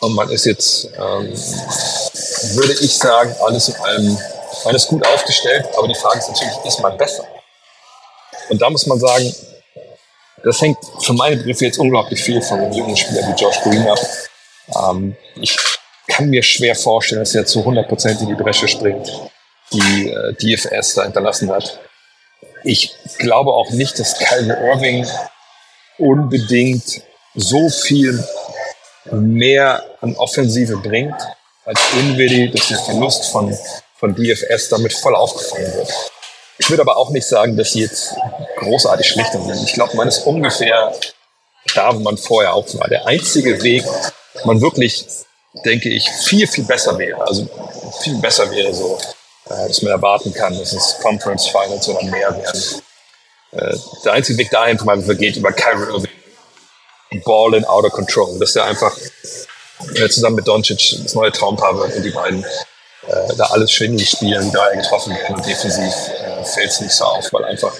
Und 0.00 0.14
man 0.14 0.30
ist 0.30 0.44
jetzt, 0.44 0.86
ähm, 0.86 1.32
würde 2.54 2.74
ich 2.80 2.98
sagen, 2.98 3.34
alles 3.40 3.68
in 3.68 3.76
allem, 3.76 4.18
man 4.66 4.74
ist 4.74 4.88
gut 4.88 5.06
aufgestellt, 5.06 5.66
aber 5.76 5.88
die 5.88 5.94
Frage 5.94 6.18
ist 6.18 6.28
natürlich, 6.28 6.56
ist 6.64 6.80
man 6.80 6.96
besser? 6.96 7.24
Und 8.48 8.60
da 8.60 8.68
muss 8.68 8.86
man 8.86 8.98
sagen, 8.98 9.34
das 10.44 10.60
hängt 10.60 10.78
für 11.00 11.12
meine 11.12 11.36
Begriffe 11.36 11.66
jetzt 11.66 11.78
unglaublich 11.78 12.22
viel 12.22 12.42
von 12.42 12.60
einem 12.60 12.72
jungen 12.72 12.96
Spieler 12.96 13.22
wie 13.26 13.40
Josh 13.40 13.60
Green 13.62 13.88
ab. 13.88 13.98
Ähm, 14.90 15.16
ich 15.36 15.56
kann 16.08 16.28
mir 16.28 16.42
schwer 16.42 16.74
vorstellen, 16.74 17.22
dass 17.22 17.34
er 17.34 17.46
zu 17.46 17.60
100% 17.60 18.20
in 18.20 18.28
die 18.28 18.34
Bresche 18.34 18.68
springt, 18.68 19.10
die 19.72 20.10
äh, 20.10 20.34
DFS 20.34 20.94
da 20.94 21.04
hinterlassen 21.04 21.50
hat. 21.50 21.80
Ich 22.62 22.94
glaube 23.18 23.52
auch 23.52 23.70
nicht, 23.70 23.98
dass 23.98 24.18
Calvin 24.18 24.50
Irving 24.50 25.06
unbedingt 25.98 27.02
so 27.34 27.68
viel 27.68 28.24
mehr 29.10 29.84
an 30.00 30.16
Offensive 30.16 30.76
bringt, 30.78 31.16
als 31.64 31.80
Dinwiddie, 31.92 32.50
dass 32.50 32.68
der 32.68 32.78
Verlust 32.78 33.26
von, 33.26 33.56
von 33.98 34.14
DFS 34.14 34.68
damit 34.68 34.92
voll 34.92 35.14
aufgefangen 35.14 35.72
wird. 35.74 35.92
Ich 36.58 36.70
würde 36.70 36.82
aber 36.82 36.96
auch 36.96 37.10
nicht 37.10 37.26
sagen, 37.26 37.56
dass 37.56 37.72
sie 37.72 37.80
jetzt 37.80 38.14
großartig 38.56 39.06
schlechter 39.06 39.42
sind. 39.42 39.62
Ich 39.64 39.74
glaube, 39.74 39.96
man 39.96 40.08
ist 40.08 40.26
ungefähr 40.26 40.94
da, 41.74 41.94
wo 41.94 42.00
man 42.00 42.16
vorher 42.16 42.54
auch 42.54 42.66
war. 42.74 42.88
Der 42.88 43.06
einzige 43.06 43.62
Weg, 43.62 43.84
man 44.44 44.60
wirklich, 44.60 45.06
denke 45.64 45.88
ich, 45.88 46.08
viel, 46.08 46.46
viel 46.46 46.64
besser 46.64 46.96
wäre, 46.98 47.20
also 47.26 47.48
viel 48.02 48.16
besser 48.16 48.50
wäre 48.50 48.72
so, 48.72 48.98
äh, 49.50 49.68
dass 49.68 49.82
man 49.82 49.92
erwarten 49.92 50.32
kann, 50.32 50.58
dass 50.58 50.72
es 50.72 50.98
Conference 51.00 51.48
Finals 51.48 51.88
oder 51.88 52.02
mehr 52.04 52.34
werden. 52.36 52.82
Äh, 53.52 53.76
der 54.04 54.12
einzige 54.12 54.38
Weg 54.38 54.50
dahin 54.50 54.78
zum 54.78 54.86
Beispiel 54.86 55.16
geht 55.16 55.36
über 55.36 55.52
Kyrie 55.52 55.92
Irving. 55.92 56.10
Ball 57.24 57.54
in 57.54 57.64
outer 57.64 57.90
control, 57.90 58.38
dass 58.38 58.52
der 58.52 58.64
einfach 58.64 58.96
äh, 59.94 60.08
zusammen 60.08 60.36
mit 60.36 60.48
Doncic 60.48 60.96
das 61.02 61.14
neue 61.14 61.32
Traumpaar 61.32 61.78
wird 61.78 61.96
und 61.96 62.02
die 62.02 62.10
beiden 62.10 62.44
äh, 63.06 63.34
da 63.36 63.44
alles 63.46 63.70
schwindelig 63.72 64.10
spielen, 64.10 64.50
da 64.52 64.70
getroffen 64.74 65.14
werden 65.16 65.36
und 65.36 65.46
defensiv 65.46 65.92
äh, 65.92 66.44
fällt 66.44 66.70
es 66.70 66.80
nicht 66.80 66.92
so 66.92 67.04
auf, 67.04 67.32
weil 67.32 67.44
einfach 67.44 67.72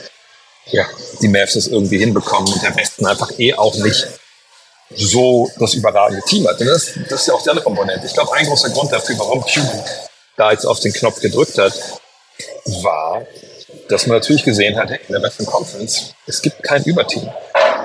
ja, 0.67 0.85
die 1.21 1.29
Mavs 1.29 1.55
das 1.55 1.67
irgendwie 1.69 1.99
hinbekommen 1.99 2.53
und 2.53 2.63
der 2.63 2.75
Westen 2.77 3.07
einfach 3.07 3.31
eh 3.39 3.55
auch 3.55 3.75
nicht 3.77 4.07
so 4.95 5.51
das 5.59 5.75
überragende 5.75 6.23
Team 6.27 6.47
hat. 6.47 6.61
Und 6.61 6.67
das, 6.67 6.93
das 7.09 7.23
ist 7.23 7.27
ja 7.29 7.35
auch 7.35 7.43
die 7.43 7.51
andere 7.51 7.65
Komponente. 7.65 8.07
Ich 8.07 8.15
glaube, 8.15 8.33
ein 8.35 8.47
großer 8.47 8.71
Grund 8.71 8.93
dafür, 8.93 9.19
warum 9.19 9.45
Cuban 9.45 9.85
da 10.37 10.53
jetzt 10.53 10.67
auf 10.67 10.81
den 10.81 10.93
Knopf 10.93 11.21
gedrückt 11.21 11.59
hat, 11.59 11.73
war, 12.83 13.25
dass 13.89 14.07
man 14.07 14.19
natürlich 14.19 14.45
gesehen 14.45 14.77
hat, 14.77 14.91
hey, 14.91 15.01
in 15.07 15.13
der 15.13 15.23
Western 15.23 15.47
Conference, 15.47 16.13
es 16.27 16.43
gibt 16.43 16.63
kein 16.63 16.83
Überteam. 16.85 17.29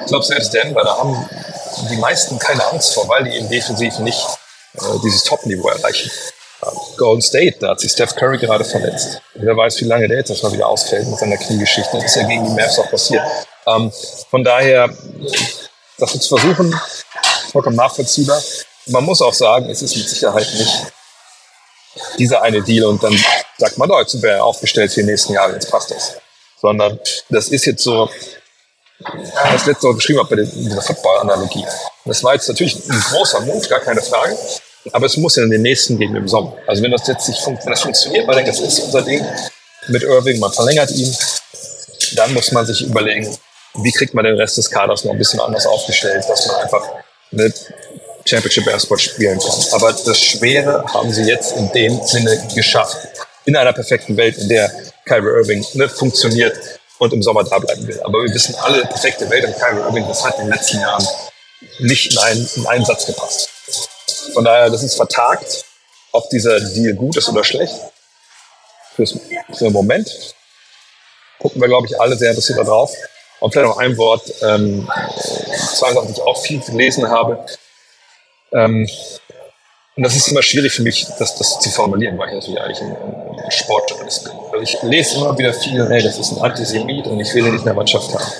Ich 0.02 0.08
glaube, 0.08 0.26
selbst 0.26 0.54
Denver, 0.54 0.84
da 0.84 0.98
haben 0.98 1.30
die 1.89 1.98
meisten 1.98 2.38
keine 2.39 2.65
Angst 2.72 2.94
vor, 2.94 3.08
weil 3.08 3.24
die 3.24 3.38
eben 3.38 3.50
defensiv 3.50 4.00
nicht 4.00 4.20
äh, 4.76 5.00
dieses 5.04 5.24
Top-Niveau 5.24 5.70
erreichen. 5.70 6.12
Golden 6.97 7.21
State, 7.21 7.58
da 7.60 7.69
hat 7.69 7.80
sich 7.80 7.91
Steph 7.91 8.15
Curry 8.15 8.38
gerade 8.38 8.63
verletzt. 8.63 9.21
Wer 9.34 9.56
weiß, 9.56 9.82
wie 9.82 9.86
lange 9.86 10.08
der 10.08 10.17
jetzt 10.17 10.30
erstmal 10.30 10.54
wieder 10.54 10.67
ausfällt 10.67 11.08
mit 11.08 11.17
seiner 11.17 11.38
Kniegeschichte. 11.38 11.97
Das 11.97 12.06
ist 12.06 12.15
ja 12.15 12.24
gegen 12.28 12.45
die 12.45 12.52
Mavs 12.52 12.78
auch 12.80 12.89
passiert. 12.89 13.24
Ähm, 13.65 13.91
von 14.30 14.43
daher, 14.43 14.89
das 15.97 16.19
zu 16.19 16.38
versuchen, 16.38 16.80
vollkommen 17.52 17.76
nachvollziehbar. 17.76 18.41
Man 18.88 19.04
muss 19.04 19.21
auch 19.21 19.34
sagen, 19.34 19.69
es 19.69 19.82
ist 19.82 19.95
mit 19.95 20.10
Sicherheit 20.10 20.47
nicht 20.54 20.93
dieser 22.17 22.41
eine 22.41 22.62
Deal 22.62 22.86
und 22.86 23.04
dann 23.04 23.17
sagt 23.58 23.78
man, 23.78 23.91
oh, 23.91 24.00
jetzt 24.00 24.12
sind 24.12 24.24
wir 24.24 24.43
aufgestellt 24.43 24.91
für 24.91 25.02
die 25.02 25.08
nächsten 25.08 25.34
Jahre, 25.34 25.54
jetzt 25.54 25.69
passt 25.69 25.91
das. 25.91 26.13
Sondern 26.60 27.00
das 27.30 27.50
ist 27.50 27.65
jetzt 27.65 27.84
so, 27.84 28.10
was 29.00 29.65
letzte 29.65 29.88
Woche 29.88 29.95
geschrieben 29.95 30.19
habe 30.19 30.36
bei 30.36 30.43
dieser 30.43 30.82
Football-Analogie. 30.82 31.65
Das 32.06 32.24
war 32.24 32.34
jetzt 32.34 32.47
natürlich 32.47 32.76
ein 32.89 33.00
großer 33.00 33.41
Move, 33.41 33.67
gar 33.67 33.80
keine 33.80 34.02
Frage. 34.02 34.38
Aber 34.91 35.06
es 35.06 35.17
muss 35.17 35.36
ja 35.36 35.44
in 35.44 35.52
den 35.52 35.62
nächsten 35.62 35.98
geben 35.98 36.15
im 36.15 36.28
Sommer. 36.28 36.56
Also 36.67 36.82
wenn 36.84 36.91
das 36.91 37.08
jetzt 37.08 37.28
nicht 37.28 37.46
wenn 37.46 37.58
das 37.65 37.82
funktioniert, 37.82 38.26
man 38.26 38.36
denkt, 38.36 38.50
das 38.50 38.60
ist 38.60 38.80
unser 38.80 39.02
Ding 39.02 39.24
mit 39.88 40.04
Irving, 40.04 40.39
man 40.39 40.52
verlängert 40.52 40.91
ihn, 40.91 41.15
dann 42.15 42.34
muss 42.34 42.52
man 42.52 42.65
sich 42.65 42.82
überlegen, 42.82 43.38
wie 43.76 43.91
kriegt 43.91 44.13
man 44.13 44.26
den 44.26 44.36
Rest 44.36 44.58
des 44.58 44.70
Kaders 44.70 45.04
noch 45.04 45.12
ein 45.12 45.17
bisschen 45.17 45.39
anders 45.39 45.65
aufgestellt, 45.65 46.26
dass 46.28 46.48
man 46.48 46.56
einfach 46.58 46.84
mit 47.32 47.54
Championship 48.26 48.65
Basketball 48.65 49.00
spielen 49.00 49.39
kann. 49.39 49.65
Aber 49.72 49.94
das 49.94 50.20
Schwere 50.20 50.84
haben 50.94 51.12
sie 51.12 51.24
jetzt 51.24 51.56
in 51.56 51.72
dem 51.72 52.02
Sinne 52.04 52.41
geschafft. 52.54 52.98
In 53.46 53.56
einer 53.56 53.74
perfekten 53.74 54.17
Welt, 54.17 54.38
in 54.38 54.50
der 54.50 54.72
Kyrie 55.06 55.28
Irving 55.28 55.65
ne, 55.74 55.89
funktioniert 55.89 56.56
und 57.00 57.13
im 57.13 57.24
Sommer 57.24 57.44
da 57.44 57.58
bleiben 57.58 57.88
will. 57.88 58.00
Aber 58.04 58.24
wir 58.24 58.34
wissen 58.34 58.56
alle, 58.56 58.86
perfekte 58.86 59.30
Welt 59.30 59.46
und 59.46 59.56
Kyrie 59.58 59.80
Irving, 59.80 60.08
das 60.08 60.24
hat 60.24 60.38
in 60.38 60.46
den 60.46 60.54
letzten 60.54 60.80
Jahren 60.80 61.08
nicht 61.80 62.12
in 62.12 62.17
einen, 62.20 62.50
in 62.56 62.67
einen 62.67 62.86
Satz 62.86 63.06
gepasst. 63.06 63.50
Von 64.34 64.45
daher, 64.45 64.69
das 64.69 64.84
ist 64.84 64.95
vertagt, 64.95 65.65
ob 66.12 66.30
dieser 66.30 66.60
Deal 66.60 66.93
gut 66.93 67.17
ist 67.17 67.30
oder 67.30 67.43
schlecht. 67.43 67.76
Fürs, 68.95 69.17
für 69.54 69.65
den 69.65 69.74
Moment 69.74 70.36
gucken 71.39 71.62
wir, 71.62 71.67
glaube 71.67 71.88
ich, 71.88 72.00
alle 72.00 72.15
sehr 72.15 72.30
interessiert 72.30 72.60
darauf. 72.60 72.93
Und 73.39 73.52
vielleicht 73.52 73.69
noch 73.69 73.78
ein 73.78 73.97
Wort, 73.97 74.32
ähm, 74.43 74.88
zwei 75.74 75.93
Sachen, 75.93 76.08
die 76.08 76.13
ich 76.13 76.21
auch 76.21 76.39
viel 76.41 76.60
gelesen 76.60 77.10
habe. 77.10 77.43
Ähm, 78.54 78.88
und 79.95 80.04
das 80.04 80.15
ist 80.15 80.28
immer 80.28 80.43
schwierig 80.43 80.71
für 80.71 80.84
mich, 80.84 81.08
das, 81.17 81.36
das 81.36 81.60
zu 81.60 81.69
formulieren, 81.69 82.17
weil 82.17 82.30
ich 82.30 82.36
natürlich 82.36 82.62
eigentlich 82.62 82.82
ein, 82.82 82.95
ein 82.95 83.52
Sportjournalist 83.52 84.24
bin. 84.26 84.34
Also 84.52 84.60
ich 84.60 84.78
lese 84.84 85.15
immer 85.15 85.38
wieder 85.38 85.54
viel, 85.54 85.88
hey, 85.89 86.04
das 86.04 86.17
ist 86.19 86.32
ein 86.32 86.41
Antisemit 86.41 87.08
und 87.08 87.19
ich 87.19 87.34
will 87.34 87.45
ihn 87.45 87.52
nicht 87.52 87.62
in 87.62 87.65
der 87.65 87.74
Mannschaft 87.74 88.13
haben. 88.13 88.32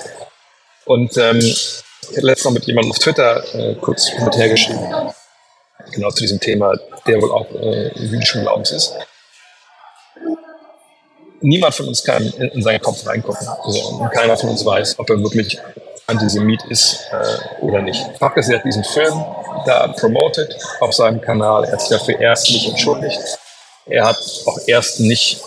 Und 0.84 1.16
ähm, 1.16 1.38
ich 1.38 1.84
hatte 2.08 2.20
letztens 2.20 2.44
noch 2.44 2.52
mit 2.52 2.64
jemandem 2.64 2.92
auf 2.92 2.98
Twitter 2.98 3.54
äh, 3.54 3.74
kurz 3.76 4.08
hin 4.08 4.22
und 4.22 4.36
her 4.36 4.48
geschrieben 4.48 5.12
genau 5.90 6.10
zu 6.10 6.20
diesem 6.20 6.40
Thema, 6.40 6.74
der 7.06 7.20
wohl 7.20 7.32
auch 7.32 7.50
äh, 7.50 7.88
jüdischen 7.98 8.42
Glaubens 8.42 8.70
ist. 8.70 8.94
Niemand 11.40 11.74
von 11.74 11.88
uns 11.88 12.04
kann 12.04 12.24
in, 12.24 12.48
in 12.48 12.62
seinen 12.62 12.80
Kopf 12.80 13.04
reingucken. 13.06 13.46
Also, 13.64 14.08
keiner 14.14 14.36
von 14.36 14.50
uns 14.50 14.64
weiß, 14.64 14.98
ob 14.98 15.10
er 15.10 15.18
wirklich 15.20 15.58
Antisemit 16.06 16.62
ist 16.68 17.08
äh, 17.10 17.64
oder 17.64 17.82
nicht. 17.82 18.04
Fakt 18.18 18.38
ist, 18.38 18.48
er 18.48 18.58
hat 18.58 18.64
diesen 18.64 18.84
Film 18.84 19.24
da 19.66 19.88
promoted 19.88 20.54
auf 20.80 20.92
seinem 20.92 21.20
Kanal. 21.20 21.64
Er 21.64 21.72
hat 21.72 21.80
sich 21.80 21.90
dafür 21.90 22.20
erst 22.20 22.50
nicht 22.50 22.68
entschuldigt. 22.68 23.20
Er 23.86 24.06
hat 24.06 24.18
auch 24.46 24.58
erst 24.66 25.00
nicht 25.00 25.40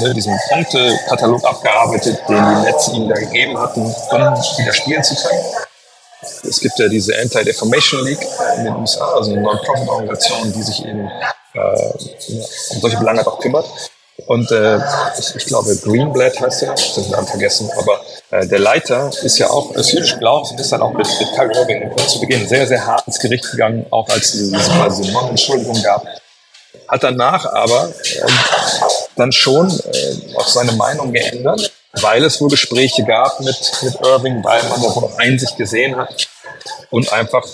ne, 0.00 0.14
diesen 0.14 0.38
Punktekatalog 0.48 1.44
abgearbeitet, 1.44 2.18
den 2.28 2.36
die 2.36 2.62
Nets 2.62 2.88
ihnen 2.88 3.08
da 3.08 3.14
gegeben 3.16 3.58
hatten, 3.58 3.82
um 3.82 3.90
wieder 3.90 4.72
spielen 4.72 5.02
zu 5.02 5.14
können. 5.14 5.44
Es 6.22 6.60
gibt 6.60 6.78
ja 6.78 6.88
diese 6.88 7.16
Anti-Defamation 7.18 8.04
League 8.04 8.26
in 8.58 8.64
den 8.64 8.76
USA, 8.76 9.14
also 9.14 9.32
eine 9.32 9.40
Non-Profit-Organisation, 9.40 10.52
die 10.52 10.62
sich 10.62 10.84
eben 10.84 11.08
äh, 11.54 11.92
um 12.70 12.80
solche 12.80 12.98
Belange 12.98 13.26
auch 13.26 13.38
kümmert. 13.38 13.66
Und 14.26 14.50
äh, 14.50 14.78
ich, 15.18 15.34
ich 15.34 15.46
glaube, 15.46 15.74
Greenblatt 15.76 16.40
heißt 16.40 16.62
er, 16.62 16.74
ich 16.74 16.90
habe 16.90 17.02
den 17.02 17.10
Namen 17.10 17.26
vergessen, 17.26 17.70
aber 17.76 18.00
äh, 18.30 18.46
der 18.46 18.58
Leiter 18.58 19.10
ist 19.22 19.38
ja 19.38 19.48
auch, 19.48 19.72
ist 19.72 19.92
jüdisch 19.92 20.18
glaubt 20.18 20.50
und 20.50 20.60
ist 20.60 20.72
dann 20.72 20.82
auch 20.82 20.92
mit, 20.92 21.06
mit 21.18 21.28
Kyrie 21.34 21.56
Irving 21.56 21.96
zu 22.06 22.20
Beginn 22.20 22.46
sehr, 22.46 22.66
sehr 22.66 22.86
hart 22.86 23.06
ins 23.06 23.18
Gericht 23.18 23.50
gegangen, 23.50 23.86
auch 23.90 24.08
als 24.08 24.26
es 24.26 24.32
diese, 24.32 24.56
diese 24.56 25.12
Non-Entschuldigung 25.12 25.82
gab. 25.82 26.04
Hat 26.86 27.02
danach 27.02 27.46
aber 27.46 27.88
äh, 27.88 28.26
dann 29.16 29.32
schon 29.32 29.70
äh, 29.70 30.36
auch 30.36 30.48
seine 30.48 30.72
Meinung 30.72 31.12
geändert, 31.12 31.72
weil 31.94 32.24
es 32.24 32.40
wohl 32.40 32.48
Gespräche 32.48 33.04
gab 33.04 33.40
mit, 33.40 33.58
mit 33.82 33.94
Irving, 34.00 34.42
weil 34.44 34.62
man 34.64 34.82
da 34.82 34.94
wohl 34.94 35.02
noch 35.02 35.18
Einsicht 35.18 35.56
gesehen 35.56 35.96
hat 35.96 36.28
und 36.90 37.12
einfach 37.12 37.44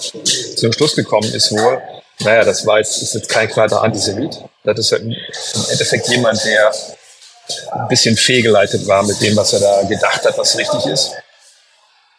zum 0.57 0.73
Schluss 0.73 0.95
gekommen 0.95 1.33
ist 1.33 1.53
wohl, 1.53 1.81
naja, 2.21 2.45
das 2.45 2.67
war 2.67 2.79
jetzt, 2.79 3.03
ist 3.03 3.15
jetzt 3.15 3.29
kein 3.29 3.49
klarer 3.49 3.83
Antisemit. 3.83 4.39
Das 4.65 4.79
ist 4.79 4.91
ja 4.91 4.99
im 4.99 5.15
Endeffekt 5.71 6.09
jemand, 6.09 6.43
der 6.45 6.73
ein 7.73 7.89
bisschen 7.89 8.17
fehlgeleitet 8.17 8.87
war 8.87 9.03
mit 9.03 9.21
dem, 9.21 9.37
was 9.37 9.53
er 9.53 9.61
da 9.61 9.83
gedacht 9.83 10.25
hat, 10.25 10.37
was 10.39 10.57
richtig 10.57 10.87
ist. 10.87 11.13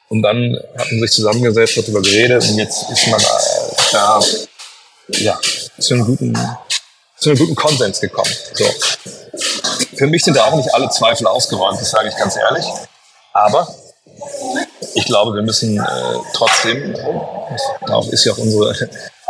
Und 0.10 0.22
dann 0.22 0.58
hat 0.78 0.92
man 0.92 1.02
sich 1.02 1.12
zusammengesetzt, 1.12 1.78
hat 1.78 1.86
darüber 1.86 2.02
geredet 2.02 2.44
und 2.44 2.58
jetzt 2.58 2.90
ist 2.90 3.08
man 3.08 3.20
äh, 3.20 3.26
da 3.92 4.22
ja, 5.10 5.40
zu 5.80 5.96
einem 5.96 6.06
guten, 6.06 6.34
zu 7.18 7.30
einem 7.30 7.40
guten 7.40 7.56
Konsens 7.56 8.00
gekommen. 8.00 8.32
So. 8.54 8.66
Für 9.98 10.08
mich 10.08 10.24
sind 10.24 10.38
da 10.38 10.46
auch 10.46 10.56
nicht 10.56 10.74
alle 10.74 10.90
Zweifel 10.90 11.28
ausgeräumt, 11.28 11.82
das 11.82 11.90
sage 11.90 12.10
ich 12.10 12.16
ganz 12.16 12.36
ehrlich. 12.38 12.66
Aber 13.34 13.68
ich 14.94 15.06
glaube, 15.06 15.36
wir 15.36 15.42
müssen 15.42 15.80
äh, 15.80 15.84
trotzdem, 16.34 16.96
darauf 17.86 18.08
ist 18.10 18.26
ja 18.26 18.34
auch 18.34 18.38
unsere 18.38 18.74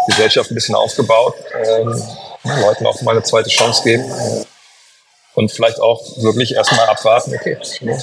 Gesellschaft 0.07 0.51
ein 0.51 0.55
bisschen 0.55 0.75
aufgebaut, 0.75 1.35
ähm, 1.53 2.01
Leuten 2.43 2.85
auch 2.85 3.01
mal 3.01 3.11
eine 3.11 3.23
zweite 3.23 3.49
Chance 3.49 3.83
geben 3.83 4.05
und 5.35 5.51
vielleicht 5.51 5.79
auch 5.79 6.01
wirklich 6.17 6.53
erstmal 6.53 6.87
abwarten, 6.87 7.33
okay, 7.35 7.57
ne? 7.81 8.01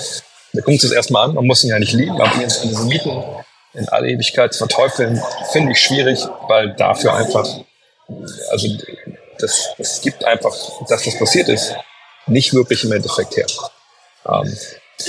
wir 0.52 0.62
gucken 0.62 0.74
uns 0.74 0.82
das 0.82 0.92
erstmal 0.92 1.24
an, 1.24 1.34
man 1.34 1.46
muss 1.46 1.64
ihn 1.64 1.70
ja 1.70 1.78
nicht 1.78 1.92
lieben, 1.92 2.20
aber 2.20 2.42
ins 2.42 2.60
Antisemiten 2.60 3.22
in 3.72 3.88
alle 3.88 4.08
Ewigkeit 4.08 4.54
verteufeln, 4.54 5.22
finde 5.50 5.72
ich 5.72 5.80
schwierig, 5.80 6.26
weil 6.48 6.74
dafür 6.74 7.14
einfach, 7.14 7.46
also 8.50 8.68
das, 9.38 9.70
es 9.78 10.00
gibt 10.00 10.24
einfach, 10.24 10.54
dass 10.88 11.02
das 11.02 11.18
passiert 11.18 11.48
ist, 11.48 11.74
nicht 12.26 12.54
wirklich 12.54 12.84
im 12.84 12.92
Endeffekt 12.92 13.36
her. 13.36 13.46
Ähm, 14.26 14.56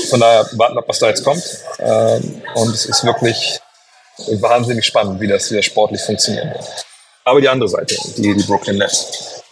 von 0.10 0.20
daher 0.20 0.48
warten 0.54 0.78
ab, 0.78 0.86
was 0.88 1.00
da 1.00 1.08
jetzt 1.08 1.24
kommt. 1.24 1.44
Ähm, 1.80 2.42
und 2.56 2.74
es 2.74 2.86
ist 2.86 3.04
wirklich 3.04 3.60
wahnsinnig 4.40 4.86
spannend, 4.86 5.20
wie 5.20 5.28
das 5.28 5.52
wieder 5.52 5.62
sportlich 5.62 6.02
funktionieren 6.02 6.52
wird. 6.52 6.86
Aber 7.24 7.42
die 7.42 7.50
andere 7.50 7.70
Seite, 7.70 7.96
die, 8.18 8.36
die 8.36 8.44
Brooklyn 8.44 8.78
Nets. 8.78 9.44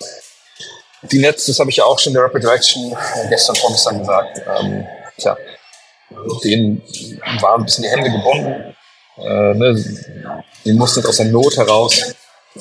Die 1.03 1.19
Nets, 1.19 1.45
das 1.47 1.59
habe 1.59 1.69
ich 1.69 1.77
ja 1.77 1.85
auch 1.85 1.99
schon 1.99 2.11
in 2.11 2.15
der 2.15 2.23
Rapid 2.23 2.43
Direction 2.43 2.95
gestern 3.29 3.55
vorgestern 3.55 3.99
gesagt. 3.99 4.41
Ähm, 4.59 4.87
tja, 5.17 5.37
denen 6.43 6.81
waren 7.41 7.61
ein 7.61 7.65
bisschen 7.65 7.83
die 7.83 7.89
Hände 7.89 8.11
gebunden. 8.11 8.75
Äh, 9.17 9.53
ne? 9.55 10.43
Die 10.65 10.73
mussten 10.73 11.05
aus 11.05 11.17
der 11.17 11.25
Not 11.25 11.57
heraus 11.57 12.15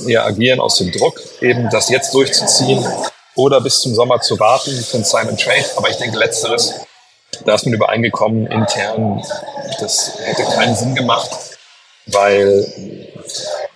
eher 0.07 0.25
agieren, 0.25 0.61
aus 0.61 0.79
dem 0.79 0.91
Druck, 0.91 1.21
eben 1.41 1.69
das 1.71 1.89
jetzt 1.89 2.15
durchzuziehen 2.15 2.85
oder 3.35 3.61
bis 3.61 3.81
zum 3.81 3.95
Sommer 3.95 4.21
zu 4.21 4.39
warten 4.39 4.71
einen 4.71 5.05
Simon 5.05 5.37
Trade. 5.37 5.65
Aber 5.77 5.89
ich 5.89 5.97
denke, 5.97 6.19
letzteres, 6.19 6.75
da 7.45 7.55
ist 7.55 7.65
man 7.65 7.75
übereingekommen 7.75 8.47
intern, 8.47 9.23
das 9.81 10.13
hätte 10.19 10.45
keinen 10.45 10.77
Sinn 10.77 10.95
gemacht, 10.95 11.31
weil 12.07 12.67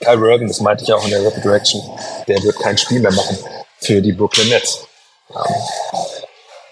Kyle 0.01 0.31
Irving, 0.31 0.49
das 0.49 0.61
meinte 0.61 0.85
ich 0.85 0.92
auch 0.92 1.05
in 1.05 1.11
der 1.11 1.25
Rapid 1.25 1.45
Direction, 1.45 1.83
der 2.29 2.42
wird 2.42 2.59
kein 2.61 2.77
Spiel 2.77 3.01
mehr 3.01 3.12
machen 3.12 3.38
für 3.81 4.01
die 4.01 4.12
Brooklyn 4.12 4.49
Nets. 4.49 4.81
Ähm, 5.31 5.55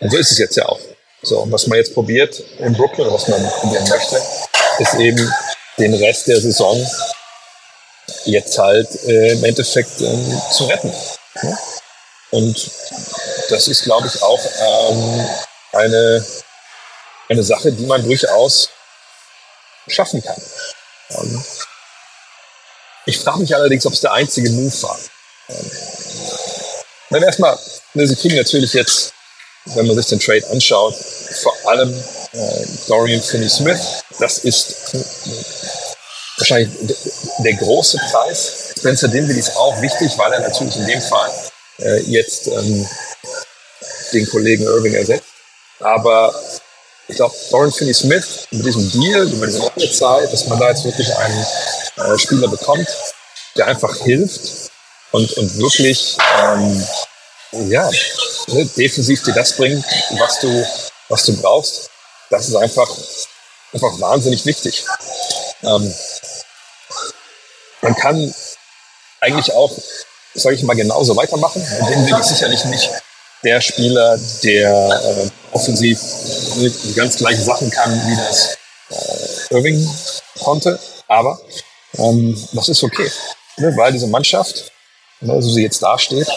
und 0.01 0.11
so 0.11 0.19
ist 0.19 0.33
es 0.33 0.39
jetzt 0.39 0.57
ja 0.57 0.67
auch. 0.67 0.79
So, 1.23 1.41
und 1.41 1.51
was 1.51 1.67
man 1.67 1.79
jetzt 1.79 1.95
probiert 1.95 2.39
in 2.59 2.75
Brooklyn, 2.75 3.11
was 3.11 3.29
man 3.29 3.43
probieren 3.61 3.89
möchte, 3.89 4.21
ist 4.79 4.95
eben 4.95 5.33
den 5.79 5.95
Rest 5.95 6.29
der 6.29 6.41
Saison 6.41 6.87
jetzt 8.27 8.59
halt 8.59 8.89
äh, 9.07 9.33
im 9.33 9.45
Endeffekt 9.45 10.01
ähm, 10.01 10.41
zu 10.51 10.65
retten. 10.65 10.93
Ja? 11.43 11.59
Und 12.35 12.69
das 13.49 13.69
ist, 13.69 13.85
glaube 13.85 14.09
ich, 14.09 14.21
auch 14.21 14.41
ähm, 14.61 15.29
eine, 15.73 16.27
eine 17.29 17.45
Sache, 17.45 17.71
die 17.71 17.87
man 17.87 18.03
durchaus 18.03 18.71
schaffen 19.87 20.21
kann. 20.21 20.43
Ähm, 21.11 21.45
ich 23.07 23.21
frage 23.21 23.39
mich 23.39 23.55
allerdings, 23.55 23.87
ob 23.87 23.93
es 23.93 24.01
der 24.01 24.15
einzige 24.15 24.51
Move 24.51 24.83
war. 24.83 24.99
Ähm, 25.49 25.71
dann 27.11 27.23
erstmal, 27.23 27.57
ne, 27.93 28.05
sie 28.05 28.17
kriegen 28.17 28.35
natürlich 28.35 28.73
jetzt, 28.73 29.13
wenn 29.67 29.87
man 29.87 29.95
sich 29.95 30.07
den 30.07 30.19
Trade 30.19 30.45
anschaut, 30.51 30.97
vor 31.41 31.55
allem 31.67 31.95
äh, 32.33 32.67
Dorian 32.89 33.23
Finney-Smith. 33.23 34.03
Das 34.19 34.39
ist 34.39 34.93
wahrscheinlich 36.39 36.77
der 37.39 37.55
große 37.55 37.97
Preis. 38.11 38.75
Spencer 38.77 39.07
Dinwiddie 39.07 39.39
ist 39.39 39.55
auch 39.55 39.81
wichtig, 39.81 40.11
weil 40.17 40.33
er 40.33 40.41
natürlich 40.41 40.75
in 40.75 40.87
dem 40.89 41.01
Fall 41.01 41.31
äh, 41.79 42.01
jetzt 42.03 42.47
ähm, 42.49 42.89
den 44.13 44.29
Kollegen 44.29 44.65
Irving 44.65 44.95
ersetzt. 44.95 45.25
Aber 45.81 46.35
ich 47.09 47.17
glaube, 47.17 47.35
Dorian 47.51 47.73
Finney-Smith 47.73 48.49
mit 48.51 48.65
diesem 48.65 48.91
Deal, 48.93 49.29
über 49.31 49.47
diese 49.47 49.59
lange 49.59 49.91
Zeit, 49.91 50.33
dass 50.33 50.47
man 50.47 50.59
da 50.59 50.71
jetzt 50.71 50.85
wirklich 50.85 51.15
einen 51.17 51.47
äh, 51.97 52.19
Spieler 52.19 52.49
bekommt, 52.49 52.89
der 53.57 53.67
einfach 53.67 53.97
hilft 53.99 54.71
und, 55.11 55.33
und 55.35 55.59
wirklich 55.59 56.17
ähm, 56.41 56.87
ja, 57.53 57.91
ne, 58.49 58.67
defensiv 58.77 59.23
dir 59.23 59.35
das 59.35 59.57
bringt, 59.57 59.85
was 60.19 60.41
du, 60.41 60.67
was 61.09 61.25
du 61.27 61.37
brauchst. 61.37 61.91
Das 62.31 62.49
ist 62.49 62.57
einfach, 62.57 62.91
einfach 63.73 64.01
wahnsinnig 64.01 64.45
wichtig. 64.47 64.85
Ähm, 65.63 65.95
man 67.83 67.95
kann 67.97 68.35
eigentlich 69.21 69.53
auch, 69.53 69.77
sage 70.35 70.57
ich 70.57 70.63
mal, 70.63 70.75
genauso 70.75 71.17
weitermachen. 71.17 71.65
Den 71.89 72.07
will 72.07 72.17
ich 72.21 72.27
sicherlich 72.27 72.65
nicht 72.67 72.91
der 73.45 73.61
Spieler, 73.61 74.19
der 74.43 74.71
äh, 74.71 75.31
offensiv 75.53 76.01
die 76.57 76.95
ganz 76.95 77.17
gleiche 77.17 77.43
Sachen 77.43 77.71
kann, 77.71 77.91
wie 78.07 78.17
das 78.17 78.57
äh, 78.91 79.55
Irving 79.55 79.89
konnte. 80.41 80.79
Aber 81.09 81.39
ähm, 81.99 82.37
das 82.53 82.69
ist 82.69 82.83
okay, 82.83 83.11
ne, 83.59 83.77
weil 83.77 83.93
diese 83.93 84.07
Mannschaft, 84.07 84.73
ne, 85.21 85.41
so 85.43 85.51
sie 85.51 85.63
jetzt 85.63 85.83
dasteht, 85.83 86.29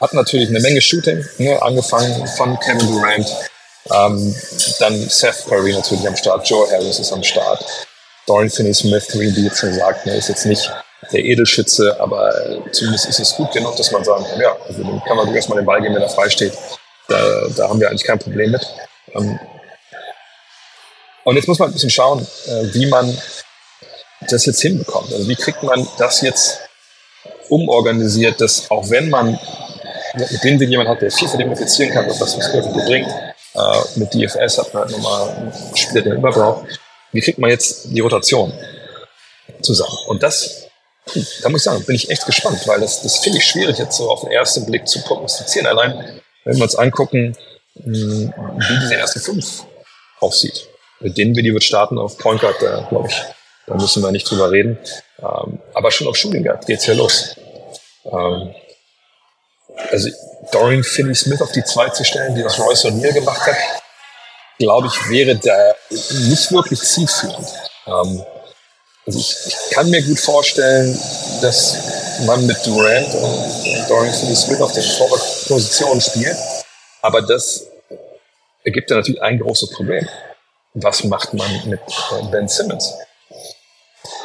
hat 0.00 0.14
natürlich 0.14 0.48
eine 0.48 0.60
Menge 0.60 0.80
Shooting, 0.80 1.24
ne, 1.38 1.60
angefangen 1.60 2.26
von 2.36 2.58
Kevin 2.60 2.86
Durant, 2.86 3.28
ähm, 3.90 4.34
dann 4.78 5.08
Seth 5.08 5.46
Curry 5.48 5.72
natürlich 5.72 6.06
am 6.06 6.16
Start, 6.16 6.48
Joe 6.48 6.70
Harris 6.70 6.98
ist 7.00 7.12
am 7.12 7.24
Start, 7.24 7.64
Dorian 8.26 8.50
Finney-Smith, 8.50 9.08
wie 9.14 9.44
jetzt 9.44 9.58
schon 9.58 9.70
gesagt, 9.70 10.06
ne, 10.06 10.16
ist 10.16 10.28
jetzt 10.28 10.46
nicht 10.46 10.70
der 11.12 11.24
Edelschütze, 11.24 11.98
aber 12.00 12.28
äh, 12.48 12.72
zumindest 12.72 13.08
ist 13.08 13.20
es 13.20 13.34
gut 13.34 13.52
genug, 13.52 13.76
dass 13.76 13.90
man 13.92 14.04
sagen 14.04 14.24
kann, 14.24 14.40
ja, 14.40 14.56
also 14.66 14.82
dann 14.82 15.02
kann 15.04 15.16
man 15.16 15.26
durchaus 15.26 15.48
mal 15.48 15.56
den 15.56 15.64
Ball 15.64 15.80
geben, 15.80 15.94
wenn 15.94 16.02
er 16.02 16.08
frei 16.08 16.28
steht. 16.28 16.52
Da, 17.08 17.48
da 17.56 17.68
haben 17.68 17.80
wir 17.80 17.88
eigentlich 17.88 18.04
kein 18.04 18.18
Problem 18.18 18.50
mit. 18.50 18.66
Ähm, 19.14 19.38
und 21.24 21.36
jetzt 21.36 21.46
muss 21.46 21.58
man 21.58 21.70
ein 21.70 21.72
bisschen 21.72 21.90
schauen, 21.90 22.26
äh, 22.46 22.74
wie 22.74 22.86
man 22.86 23.16
das 24.28 24.46
jetzt 24.46 24.60
hinbekommt. 24.60 25.12
Also 25.12 25.28
wie 25.28 25.36
kriegt 25.36 25.62
man 25.62 25.86
das 25.98 26.20
jetzt 26.22 26.60
umorganisiert, 27.48 28.40
dass 28.40 28.70
auch 28.70 28.90
wenn 28.90 29.08
man 29.08 29.38
mit 30.14 30.44
dem 30.44 30.58
Ding 30.58 30.70
jemand 30.70 30.88
hat, 30.88 31.02
der 31.02 31.10
viel 31.10 31.28
identifizieren 31.28 31.92
kann, 31.92 32.08
was 32.08 32.18
das 32.18 32.54
irgendwie 32.54 32.84
bringt, 32.84 33.08
äh, 33.54 33.80
mit 33.96 34.12
DFS 34.14 34.58
hat 34.58 34.74
man 34.74 34.84
halt 34.84 34.92
nochmal 34.92 35.28
einen 35.30 35.76
Spieler, 35.76 36.02
der 36.02 36.14
immer 36.14 36.30
braucht. 36.30 36.66
Wie 37.12 37.20
kriegt 37.20 37.38
man 37.38 37.50
jetzt 37.50 37.86
die 37.86 38.00
Rotation 38.00 38.52
zusammen? 39.62 39.96
Und 40.06 40.22
das, 40.22 40.67
da 41.42 41.48
muss 41.48 41.60
ich 41.60 41.64
sagen, 41.64 41.84
bin 41.84 41.96
ich 41.96 42.10
echt 42.10 42.26
gespannt, 42.26 42.66
weil 42.66 42.80
das, 42.80 43.02
das 43.02 43.18
finde 43.18 43.38
ich 43.38 43.44
schwierig 43.44 43.78
jetzt 43.78 43.96
so 43.96 44.10
auf 44.10 44.20
den 44.20 44.30
ersten 44.30 44.66
Blick 44.66 44.86
zu 44.88 45.02
prognostizieren. 45.02 45.66
Allein, 45.66 46.20
wenn 46.44 46.56
wir 46.56 46.62
uns 46.62 46.74
angucken, 46.74 47.36
wie 47.74 48.78
diese 48.82 48.94
erste 48.94 49.20
Fünf 49.20 49.64
aussieht. 50.20 50.68
Mit 51.00 51.16
denen 51.16 51.34
wir 51.36 51.42
die 51.42 51.52
wird 51.52 51.64
starten 51.64 51.98
auf 51.98 52.18
Point 52.18 52.40
Guard, 52.40 52.60
da 52.60 52.86
glaube 52.88 53.08
ich, 53.08 53.22
da 53.66 53.74
müssen 53.74 54.02
wir 54.02 54.10
nicht 54.10 54.28
drüber 54.28 54.50
reden. 54.50 54.78
Ähm, 55.20 55.60
aber 55.74 55.90
schon 55.90 56.08
auf 56.08 56.16
Shooting 56.16 56.42
Guard 56.42 56.66
geht's 56.66 56.86
ja 56.86 56.94
los. 56.94 57.36
Ähm, 58.04 58.54
also 59.90 60.08
Dorian 60.50 60.82
Finney-Smith 60.82 61.40
auf 61.40 61.52
die 61.52 61.62
zwei 61.62 61.88
zu 61.90 62.04
stellen, 62.04 62.34
die 62.34 62.42
das 62.42 62.58
Royce 62.58 62.86
O'Neill 62.86 63.12
gemacht 63.12 63.46
hat, 63.46 63.56
glaube 64.58 64.88
ich, 64.88 65.10
wäre 65.10 65.36
da 65.36 65.74
nicht 65.90 66.50
wirklich 66.50 66.80
zielführend. 66.80 67.46
Ähm, 67.86 68.24
also 69.08 69.20
ich, 69.20 69.36
ich, 69.46 69.70
kann 69.70 69.88
mir 69.88 70.02
gut 70.02 70.20
vorstellen, 70.20 70.94
dass 71.40 71.78
man 72.26 72.44
mit 72.44 72.58
Durant 72.66 73.14
und 73.14 73.88
Dorian 73.88 74.12
Finney-Smith 74.12 74.60
auf 74.60 74.72
den 74.72 74.82
Forward-Positionen 74.82 76.02
spielt. 76.02 76.36
Aber 77.00 77.22
das 77.22 77.68
ergibt 78.64 78.90
ja 78.90 78.96
natürlich 78.96 79.22
ein 79.22 79.38
großes 79.38 79.70
Problem. 79.70 80.06
Was 80.74 81.04
macht 81.04 81.32
man 81.32 81.50
mit 81.70 81.80
äh, 81.80 82.22
Ben 82.30 82.48
Simmons? 82.48 82.92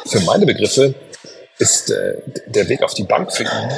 Für 0.04 0.20
meine 0.20 0.44
Begriffe 0.44 0.94
ist 1.58 1.90
äh, 1.90 2.16
der 2.44 2.68
Weg 2.68 2.82
auf 2.82 2.92
die 2.92 3.04
Bank 3.04 3.32
für 3.32 3.44
ihn, 3.44 3.72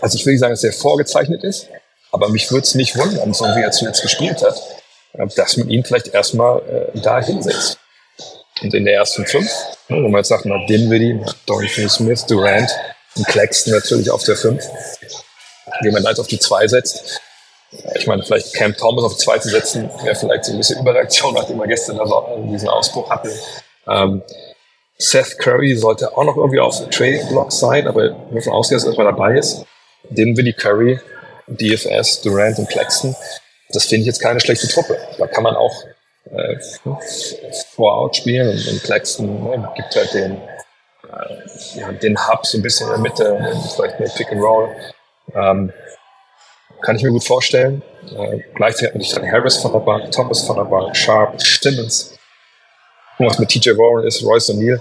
also 0.00 0.16
ich 0.16 0.24
will 0.24 0.32
nicht 0.32 0.40
sagen, 0.40 0.54
dass 0.54 0.64
er 0.64 0.72
vorgezeichnet 0.72 1.44
ist, 1.44 1.68
aber 2.10 2.30
mich 2.30 2.50
würde 2.50 2.64
es 2.64 2.74
nicht 2.74 2.96
wundern, 2.96 3.34
so 3.34 3.44
wie 3.44 3.60
er 3.60 3.70
zuletzt 3.70 4.00
gespielt 4.00 4.42
hat, 4.42 4.58
äh, 5.12 5.26
dass 5.36 5.58
man 5.58 5.68
ihn 5.68 5.84
vielleicht 5.84 6.08
erstmal 6.08 6.90
äh, 6.94 7.00
da 7.00 7.20
hinsetzt. 7.20 7.78
Und 8.62 8.74
in 8.74 8.84
der 8.84 8.94
ersten 8.94 9.26
fünf, 9.26 9.50
ne, 9.88 10.02
wo 10.02 10.08
man 10.08 10.20
jetzt 10.20 10.28
sagt, 10.28 10.46
na, 10.46 10.64
Dinwiddie, 10.66 11.20
Dorothy 11.46 11.88
Smith, 11.88 12.24
Durant 12.26 12.70
und 13.16 13.26
Claxton 13.26 13.74
natürlich 13.74 14.10
auf 14.10 14.24
der 14.24 14.36
fünf, 14.36 14.64
wie 15.82 15.90
man 15.90 16.04
halt 16.04 16.18
auf 16.18 16.26
die 16.26 16.38
zwei 16.38 16.66
setzt. 16.66 17.20
Ich 17.96 18.06
meine, 18.06 18.22
vielleicht 18.22 18.54
Cam 18.54 18.74
Thomas 18.74 19.04
auf 19.04 19.16
die 19.16 19.24
zwei 19.24 19.38
zu 19.38 19.48
setzen, 19.48 19.90
wäre 20.02 20.14
vielleicht 20.14 20.44
so 20.44 20.52
ein 20.52 20.58
bisschen 20.58 20.80
Überreaktion, 20.80 21.34
nachdem 21.34 21.58
wir 21.58 21.66
gestern 21.66 21.98
also 22.00 22.46
diesen 22.50 22.68
Ausbruch 22.68 23.10
hatten. 23.10 23.30
Ähm, 23.88 24.22
Seth 24.98 25.38
Curry 25.38 25.76
sollte 25.76 26.16
auch 26.16 26.24
noch 26.24 26.36
irgendwie 26.36 26.60
auf 26.60 26.78
dem 26.78 26.90
Trade-Block 26.90 27.52
sein, 27.52 27.86
aber 27.86 28.02
wir 28.02 28.16
müssen 28.30 28.52
ausgehen, 28.52 28.82
dass 28.82 28.96
er 28.96 29.04
dabei 29.04 29.36
ist. 29.36 29.64
Dinwiddie 30.08 30.54
Curry, 30.54 30.98
DFS, 31.48 32.22
Durant 32.22 32.58
und 32.58 32.68
Claxton. 32.68 33.14
Das 33.70 33.84
finde 33.84 34.02
ich 34.02 34.06
jetzt 34.06 34.20
keine 34.20 34.40
schlechte 34.40 34.68
Truppe. 34.68 34.98
Da 35.18 35.26
kann 35.26 35.42
man 35.42 35.56
auch 35.56 35.74
äh, 36.30 36.56
Four-Out 37.74 38.16
spielen 38.16 38.48
und, 38.48 38.68
und 38.68 38.82
Claxton 38.82 39.44
ne, 39.44 39.68
gibt 39.76 39.96
halt 39.96 40.14
den, 40.14 40.32
äh, 40.32 41.78
ja, 41.78 41.92
den 41.92 42.16
Hub 42.28 42.44
so 42.46 42.58
ein 42.58 42.62
bisschen 42.62 42.86
in 42.86 42.92
der 42.92 43.00
Mitte, 43.00 43.56
vielleicht 43.74 44.00
mit 44.00 44.14
Pick 44.14 44.32
and 44.32 44.40
Roll. 44.40 44.68
Ähm, 45.34 45.72
kann 46.82 46.96
ich 46.96 47.02
mir 47.02 47.10
gut 47.10 47.24
vorstellen. 47.24 47.82
Äh, 48.16 48.40
gleichzeitig 48.54 49.12
dann 49.12 49.30
Harris 49.30 49.56
von 49.56 49.72
der 49.72 49.80
Bank, 49.80 50.10
Thomas 50.12 50.42
von 50.42 50.56
der 50.56 50.64
Bank, 50.64 50.96
Sharp, 50.96 51.40
Simmons. 51.40 52.16
Und 53.18 53.26
was 53.26 53.38
mit 53.38 53.48
TJ 53.48 53.70
Warren 53.70 54.06
ist, 54.06 54.22
Royce 54.22 54.50
O'Neill. 54.50 54.80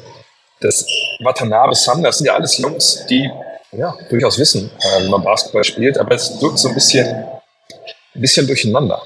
Das 0.62 0.86
Watanabe 1.24 1.76
Sam, 1.76 2.04
das 2.04 2.18
sind 2.18 2.28
ja 2.28 2.36
alles 2.36 2.58
Jungs, 2.58 3.06
die 3.10 3.30
ja, 3.72 3.96
durchaus 4.10 4.40
wissen, 4.40 4.72
äh, 4.80 5.04
wie 5.04 5.10
man 5.10 5.24
Basketball 5.24 5.64
spielt, 5.64 5.98
aber 5.98 6.16
es 6.16 6.42
wirkt 6.42 6.60
so 6.60 6.70
ein 6.70 6.74
bisschen, 6.74 7.08
ein 7.08 8.22
bisschen 8.22 8.48
durcheinander. 8.48 9.02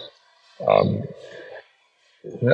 Ähm, 0.59 1.07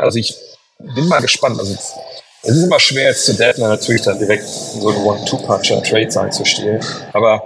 also 0.02 0.18
ich 0.18 0.36
bin 0.80 1.08
mal 1.08 1.22
gespannt. 1.22 1.60
Also 1.60 1.74
es 1.74 2.56
ist 2.56 2.64
immer 2.64 2.80
schwer, 2.80 3.10
jetzt 3.10 3.26
zu 3.26 3.34
Deadline 3.34 3.70
natürlich 3.70 4.04
dann 4.04 4.20
direkt 4.20 4.46
so 4.46 4.90
ein 4.90 4.98
One-Two-Puncher 4.98 5.82
Trade 5.82 6.12
sein 6.12 6.32
zu 6.32 6.46
stehlen. 6.46 6.84
Aber 7.14 7.44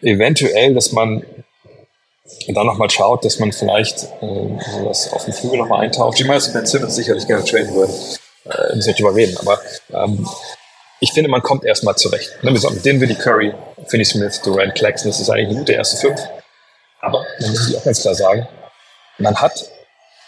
eventuell, 0.00 0.74
dass 0.74 0.92
man 0.92 1.24
dann 2.48 2.66
nochmal 2.66 2.90
schaut, 2.90 3.24
dass 3.24 3.38
man 3.38 3.52
vielleicht 3.52 4.04
äh, 4.20 4.58
sowas 4.72 5.12
auf 5.12 5.24
dem 5.24 5.34
Flügel 5.34 5.58
nochmal 5.58 5.84
eintaucht. 5.84 6.18
Ich 6.18 6.26
meine, 6.26 6.40
dass 6.40 6.52
Ben 6.52 6.66
Simmons 6.66 6.96
sicherlich 6.96 7.26
gerne 7.26 7.44
traden 7.44 7.72
würde. 7.74 7.92
Äh, 7.92 8.74
müssen 8.74 8.86
wir 8.86 8.86
nicht 8.86 8.98
drüber 8.98 9.14
reden. 9.14 9.36
Aber 9.38 9.60
ähm, 9.92 10.28
ich 11.00 11.12
finde, 11.12 11.30
man 11.30 11.42
kommt 11.42 11.64
erstmal 11.64 11.96
zurecht. 11.96 12.32
Ne, 12.42 12.52
wir 12.52 12.60
sagen, 12.60 12.82
den 12.82 13.00
Willie 13.00 13.16
Curry, 13.16 13.54
Finney 13.86 14.04
Smith, 14.04 14.40
Durant 14.42 14.74
Claxton, 14.74 15.10
das 15.10 15.20
ist 15.20 15.30
eigentlich 15.30 15.48
eine 15.48 15.58
gute 15.58 15.72
erste 15.72 15.96
Fünf. 15.96 16.20
Aber 17.00 17.24
man 17.40 17.50
muss 17.50 17.66
sich 17.66 17.76
auch 17.76 17.84
ganz 17.84 18.00
klar 18.00 18.14
sagen, 18.14 18.48
man 19.18 19.36
hat 19.36 19.70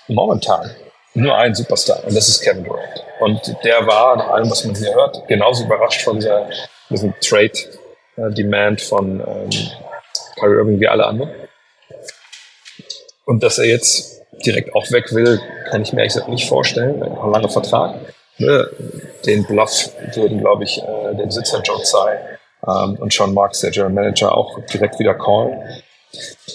momentan 0.09 0.71
nur 1.15 1.37
einen 1.37 1.55
Superstar 1.55 2.05
und 2.05 2.15
das 2.15 2.29
ist 2.29 2.43
Kevin 2.43 2.65
Durant. 2.65 3.05
Und 3.21 3.57
der 3.63 3.87
war, 3.87 4.17
nach 4.17 4.29
allem, 4.29 4.51
was 4.51 4.65
man 4.65 4.75
hier 4.75 4.95
hört, 4.95 5.27
genauso 5.29 5.65
überrascht 5.65 6.03
von 6.03 6.23
diesem 6.91 7.15
Trade-Demand 7.21 8.81
äh, 8.81 8.85
von 8.85 9.21
ähm, 9.21 9.51
Kyrie 10.39 10.57
Irving 10.57 10.81
wie 10.81 10.89
alle 10.89 11.07
anderen. 11.07 11.31
Und 13.25 13.43
dass 13.43 13.59
er 13.59 13.67
jetzt 13.67 14.23
direkt 14.45 14.75
auch 14.75 14.91
weg 14.91 15.13
will, 15.15 15.41
kann 15.71 15.83
ich 15.83 15.93
mir 15.93 16.01
ehrlich 16.01 16.15
gesagt 16.15 16.29
nicht 16.29 16.49
vorstellen. 16.49 17.03
Ein 17.03 17.31
langer 17.31 17.49
Vertrag. 17.49 17.95
Ne? 18.39 18.69
Den 19.25 19.45
Bluff 19.45 19.91
würden, 20.15 20.41
glaube 20.41 20.65
ich, 20.65 20.83
äh, 20.83 21.15
der 21.15 21.27
Besitzer 21.27 21.63
John 21.63 21.83
Tsai 21.83 22.19
ähm, 22.67 22.97
und 23.01 23.13
Sean 23.13 23.33
Marks, 23.33 23.61
der 23.61 23.71
General 23.71 23.93
Manager, 23.93 24.37
auch 24.37 24.59
direkt 24.73 24.99
wieder 24.99 25.15
callen. 25.15 25.63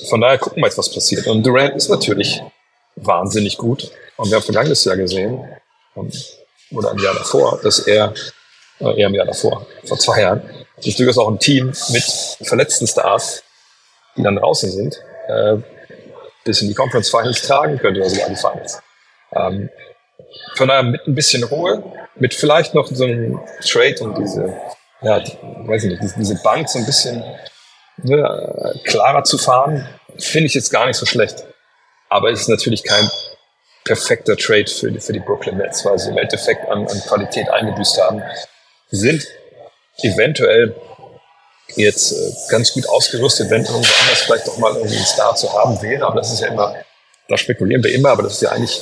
Von 0.09 0.21
daher 0.21 0.37
gucken 0.37 0.61
wir 0.61 0.67
jetzt, 0.67 0.77
was 0.77 0.93
passiert. 0.93 1.25
Und 1.27 1.45
Durant 1.45 1.75
ist 1.75 1.89
natürlich 1.89 2.41
wahnsinnig 3.01 3.57
gut. 3.57 3.91
Und 4.17 4.29
wir 4.29 4.35
haben 4.35 4.43
vergangenes 4.43 4.83
Jahr 4.85 4.97
gesehen, 4.97 5.47
ähm, 5.95 6.11
oder 6.71 6.91
ein 6.91 6.99
Jahr 6.99 7.15
davor, 7.15 7.59
dass 7.63 7.79
er, 7.79 8.13
äh, 8.79 8.99
eher 8.99 9.07
ein 9.07 9.13
Jahr 9.13 9.25
davor, 9.25 9.65
vor 9.85 9.97
zwei 9.97 10.21
Jahren, 10.21 10.41
dass 10.83 10.95
durchaus 10.95 11.17
auch 11.17 11.29
ein 11.29 11.39
Team 11.39 11.67
mit 11.89 12.03
verletzten 12.43 12.87
Stars, 12.87 13.43
die 14.15 14.23
dann 14.23 14.35
draußen 14.35 14.69
sind, 14.71 15.01
äh, 15.27 15.57
bis 16.43 16.61
in 16.61 16.67
die 16.67 16.73
Conference 16.73 17.09
Finals 17.09 17.41
tragen 17.41 17.77
könnte 17.77 17.99
oder 17.99 18.09
sogar 18.09 18.29
die 18.29 18.35
Finals. 18.35 18.81
Ähm, 19.33 19.69
von 20.55 20.67
daher 20.67 20.83
mit 20.83 21.07
ein 21.07 21.15
bisschen 21.15 21.43
Ruhe, 21.43 21.83
mit 22.15 22.33
vielleicht 22.33 22.75
noch 22.75 22.87
so 22.87 23.03
einem 23.03 23.39
Trade 23.61 23.95
und 24.01 24.17
diese, 24.17 24.53
ja, 25.01 25.21
weiß 25.65 25.85
ich 25.85 25.99
nicht, 25.99 26.15
diese 26.17 26.35
Bank 26.43 26.69
so 26.69 26.79
ein 26.79 26.85
bisschen 26.85 27.23
ne, 27.97 28.79
klarer 28.83 29.23
zu 29.23 29.37
fahren, 29.37 29.87
finde 30.17 30.47
ich 30.47 30.53
jetzt 30.53 30.71
gar 30.71 30.85
nicht 30.85 30.97
so 30.97 31.05
schlecht. 31.05 31.45
Aber 32.09 32.31
es 32.31 32.41
ist 32.41 32.49
natürlich 32.49 32.83
kein 32.83 33.09
perfekter 33.85 34.35
Trade 34.35 34.67
für 34.67 34.91
die, 34.91 34.99
für 34.99 35.13
die 35.13 35.19
Brooklyn 35.19 35.57
Nets, 35.57 35.85
weil 35.85 35.97
sie 35.97 36.09
im 36.09 36.17
Endeffekt 36.17 36.67
an, 36.67 36.87
an 36.87 37.01
Qualität 37.01 37.49
eingebüßt 37.49 38.01
haben. 38.01 38.21
Sie 38.91 38.97
sind 38.97 39.27
eventuell 40.01 40.75
jetzt 41.75 42.11
äh, 42.11 42.31
ganz 42.49 42.73
gut 42.73 42.87
ausgerüstet, 42.87 43.49
wenn 43.49 43.63
irgendwo 43.63 43.93
anders 44.01 44.21
vielleicht 44.25 44.49
auch 44.49 44.57
mal 44.57 44.75
irgendwie 44.75 44.97
ein 44.97 45.05
Star 45.05 45.35
zu 45.35 45.51
haben 45.53 45.81
wäre. 45.81 46.05
Aber 46.05 46.15
das 46.15 46.31
ist 46.33 46.41
ja 46.41 46.47
immer, 46.47 46.75
da 47.27 47.37
spekulieren 47.37 47.83
wir 47.83 47.93
immer, 47.93 48.09
aber 48.09 48.23
das 48.23 48.33
ist 48.33 48.41
ja 48.41 48.49
eigentlich, 48.49 48.81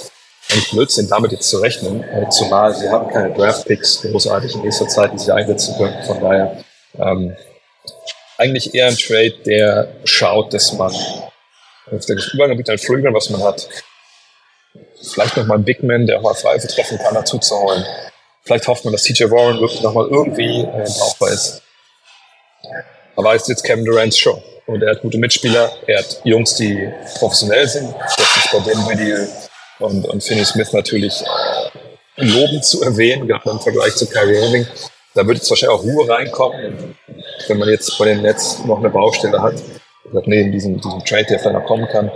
eigentlich 0.49 0.71
Blödsinn, 0.71 1.09
damit 1.09 1.31
jetzt 1.31 1.49
zu 1.49 1.57
rechnen. 1.57 2.03
Äh, 2.03 2.29
zumal 2.29 2.73
sie 2.75 2.89
haben 2.89 3.11
keine 3.11 3.33
Draft-Picks 3.33 4.03
großartig 4.03 4.55
in 4.55 4.61
nächster 4.61 4.87
Zeit, 4.87 5.13
die 5.13 5.19
sie 5.19 5.33
einsetzen 5.33 5.75
können. 5.77 6.03
Von 6.05 6.21
daher 6.21 6.63
ähm, 6.97 7.35
eigentlich 8.37 8.73
eher 8.73 8.87
ein 8.87 8.97
Trade, 8.97 9.35
der 9.45 9.89
schaut, 10.05 10.53
dass 10.53 10.73
man 10.73 10.93
auf 11.91 12.05
der 12.05 12.17
Übergebiet 12.33 12.69
ein 12.69 12.77
Freeman, 12.77 13.13
was 13.13 13.29
man 13.29 13.43
hat, 13.43 13.67
vielleicht 15.01 15.37
nochmal 15.37 15.57
einen 15.57 15.65
Big 15.65 15.83
Man, 15.83 16.05
der 16.05 16.17
auch 16.17 16.23
mal 16.23 16.33
Freiwürfe 16.33 16.67
treffen 16.67 16.97
kann, 16.97 17.13
dazu 17.13 17.37
zu 17.37 17.55
holen. 17.55 17.85
Vielleicht 18.43 18.67
hofft 18.67 18.85
man, 18.85 18.93
dass 18.93 19.03
TJ 19.03 19.25
Warren 19.25 19.59
wirklich 19.59 19.81
nochmal 19.81 20.07
irgendwie 20.09 20.61
äh, 20.61 20.85
brauchbar 20.99 21.29
ist. 21.29 21.61
Aber 23.15 23.35
es 23.35 23.43
ist 23.43 23.49
jetzt 23.49 23.63
Kevin 23.63 23.85
Durant's 23.85 24.17
Show. 24.17 24.41
Und 24.67 24.83
er 24.83 24.91
hat 24.91 25.01
gute 25.01 25.17
Mitspieler, 25.17 25.71
er 25.87 25.99
hat 25.99 26.21
Jungs, 26.25 26.55
die 26.55 26.89
professionell 27.19 27.67
sind. 27.67 27.93
Das 28.17 28.37
ist 28.37 28.51
bei 28.51 28.59
Dinwiddie 28.59 29.27
und, 29.79 30.05
und 30.05 30.23
Finney 30.23 30.43
Smith 30.43 30.73
natürlich 30.73 31.21
äh, 31.21 32.23
lobend 32.23 32.65
zu 32.65 32.81
erwähnen, 32.83 33.27
gerade 33.27 33.49
im 33.49 33.59
Vergleich 33.59 33.95
zu 33.95 34.07
Kyrie 34.07 34.35
Irving. 34.35 34.67
Da 35.13 35.25
wird 35.25 35.37
jetzt 35.37 35.49
wahrscheinlich 35.49 35.77
auch 35.77 35.83
Ruhe 35.83 36.07
reinkommen, 36.07 36.95
wenn 37.47 37.57
man 37.57 37.69
jetzt 37.69 37.97
bei 37.97 38.05
den 38.05 38.21
Nets 38.21 38.59
noch 38.65 38.79
eine 38.79 38.89
Baustelle 38.89 39.41
hat. 39.41 39.55
Neben 40.11 40.51
diesem, 40.51 40.79
diesem 40.79 41.03
Trade, 41.03 41.25
der 41.25 41.39
vielleicht 41.39 41.57
noch 41.57 41.65
kommen 41.65 41.87
kann, 41.87 42.11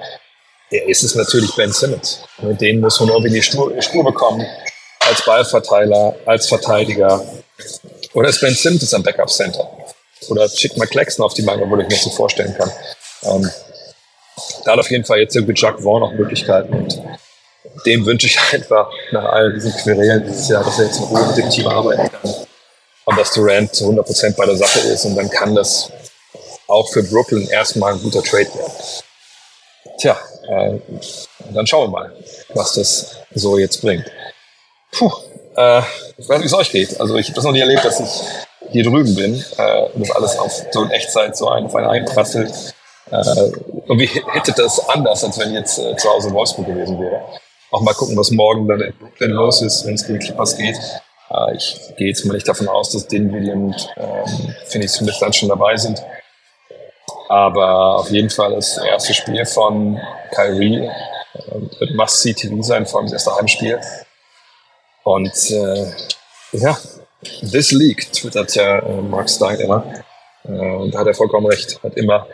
ja, 0.71 0.83
ist 0.85 1.03
es 1.03 1.15
natürlich 1.15 1.53
Ben 1.55 1.71
Simmons. 1.71 2.23
Den 2.41 2.79
muss 2.79 2.99
man 2.99 3.09
irgendwie 3.09 3.31
die 3.31 3.41
Spur, 3.41 3.79
Spur 3.81 4.03
bekommen, 4.05 4.45
als 4.99 5.25
Ballverteiler, 5.25 6.15
als 6.25 6.47
Verteidiger. 6.47 7.23
Oder 8.13 8.29
ist 8.29 8.39
Ben 8.39 8.53
Simmons 8.53 8.81
jetzt 8.81 8.93
am 8.93 9.03
Backup 9.03 9.29
Center? 9.29 9.69
Oder 10.29 10.47
schickt 10.47 10.77
mal 10.77 10.87
Claxton 10.87 11.25
auf 11.25 11.33
die 11.33 11.41
Bank, 11.41 11.61
obwohl 11.61 11.81
ich 11.81 11.87
mir 11.87 11.95
das 11.95 12.03
so 12.03 12.09
vorstellen 12.11 12.55
kann. 12.57 12.71
Ähm, 13.23 13.49
da 14.63 14.73
hat 14.73 14.79
auf 14.79 14.89
jeden 14.89 15.03
Fall 15.03 15.19
jetzt 15.19 15.35
irgendwie 15.35 15.53
Chuck 15.53 15.81
Vaughn 15.81 16.01
noch 16.01 16.13
Möglichkeiten 16.13 16.73
und 16.73 17.01
dem 17.85 18.05
wünsche 18.05 18.27
ich 18.27 18.39
einfach 18.51 18.89
nach 19.11 19.25
all 19.25 19.53
diesen 19.53 19.73
Querelen 19.73 20.23
dieses 20.25 20.49
Jahr, 20.49 20.63
dass 20.63 20.79
er 20.79 20.85
jetzt 20.85 20.97
in 20.97 21.03
Ruhe 21.05 21.25
mit 21.27 21.37
dem 21.37 21.49
Team 21.49 21.67
arbeiten 21.67 22.09
kann 22.09 22.33
und 23.05 23.17
dass 23.17 23.33
Durant 23.33 23.73
zu 23.73 23.89
100% 23.89 24.35
bei 24.35 24.45
der 24.45 24.55
Sache 24.55 24.79
ist 24.79 25.05
und 25.05 25.15
dann 25.15 25.29
kann 25.29 25.55
das 25.55 25.91
auch 26.71 26.89
für 26.91 27.03
Brooklyn 27.03 27.47
erstmal 27.47 27.93
ein 27.93 28.01
guter 28.01 28.23
Trade 28.23 28.53
werden. 28.53 28.73
Tja, 29.99 30.17
äh, 30.49 30.79
dann 31.53 31.67
schauen 31.67 31.91
wir 31.91 31.99
mal, 31.99 32.15
was 32.53 32.73
das 32.73 33.17
so 33.33 33.57
jetzt 33.57 33.81
bringt. 33.81 34.05
Puh, 34.91 35.11
äh, 35.55 35.81
ich 36.17 36.27
weiß 36.27 36.37
nicht, 36.37 36.41
wie 36.41 36.45
es 36.45 36.53
euch 36.53 36.71
geht. 36.71 36.99
Also 36.99 37.15
ich 37.15 37.27
habe 37.27 37.35
das 37.35 37.43
noch 37.43 37.51
nie 37.51 37.61
erlebt, 37.61 37.85
dass 37.85 37.99
ich 37.99 38.21
hier 38.71 38.83
drüben 38.83 39.15
bin 39.15 39.43
äh, 39.57 39.81
und 39.93 40.01
das 40.01 40.11
alles 40.15 40.37
auf 40.37 40.51
so 40.71 40.83
in 40.83 40.91
Echtzeit 40.91 41.35
so 41.35 41.49
ein, 41.49 41.65
auf 41.65 41.75
einen 41.75 41.87
einprasselt. 41.87 42.73
Äh, 43.11 43.51
wie 43.97 44.07
hätte 44.31 44.53
das 44.53 44.87
anders, 44.89 45.23
als 45.23 45.37
wenn 45.39 45.53
jetzt 45.53 45.77
äh, 45.79 45.95
zu 45.97 46.09
Hause 46.09 46.29
in 46.29 46.33
Wolfsburg 46.33 46.67
gewesen 46.67 46.99
wäre. 46.99 47.21
Auch 47.71 47.81
mal 47.81 47.93
gucken, 47.93 48.17
was 48.17 48.31
morgen 48.31 48.67
dann 48.67 48.81
in 48.81 48.93
Brooklyn 48.97 49.31
los 49.31 49.61
ist, 49.61 49.85
wenn 49.85 49.95
es 49.95 50.05
gegen 50.05 50.19
Clippers 50.19 50.57
geht. 50.57 50.77
Äh, 51.29 51.55
ich 51.55 51.77
gehe 51.97 52.07
jetzt 52.07 52.25
mal 52.25 52.33
nicht 52.33 52.47
davon 52.47 52.67
aus, 52.67 52.91
dass 52.91 53.07
Dinwiddie 53.07 53.51
und 53.51 53.89
ähm, 53.97 54.55
Finney 54.65 54.87
Smith 54.87 55.17
dann 55.19 55.33
schon 55.33 55.49
dabei 55.49 55.75
sind. 55.77 56.01
Aber 57.31 57.95
auf 57.95 58.09
jeden 58.09 58.29
Fall 58.29 58.55
das 58.55 58.77
erste 58.77 59.13
Spiel 59.13 59.45
von 59.45 59.97
Kyrie 60.35 60.79
äh, 61.33 61.79
wird 61.79 61.95
Must-See-TV 61.95 62.61
sein, 62.61 62.85
vor 62.85 62.99
allem 62.99 63.09
das 63.09 63.25
erste 63.25 63.37
Heimspiel. 63.37 63.79
Und 65.03 65.49
äh, 65.49 65.91
ja, 66.51 66.77
This 67.49 67.71
League 67.71 68.11
twittert 68.11 68.53
ja 68.55 68.79
äh, 68.79 69.01
Mark 69.01 69.29
Stein 69.29 69.61
immer. 69.61 69.85
Äh, 70.43 70.49
und 70.51 70.93
da 70.93 70.99
hat 70.99 71.07
er 71.07 71.13
vollkommen 71.13 71.45
recht. 71.45 71.81
Hat 71.81 71.95
immer 71.95 72.27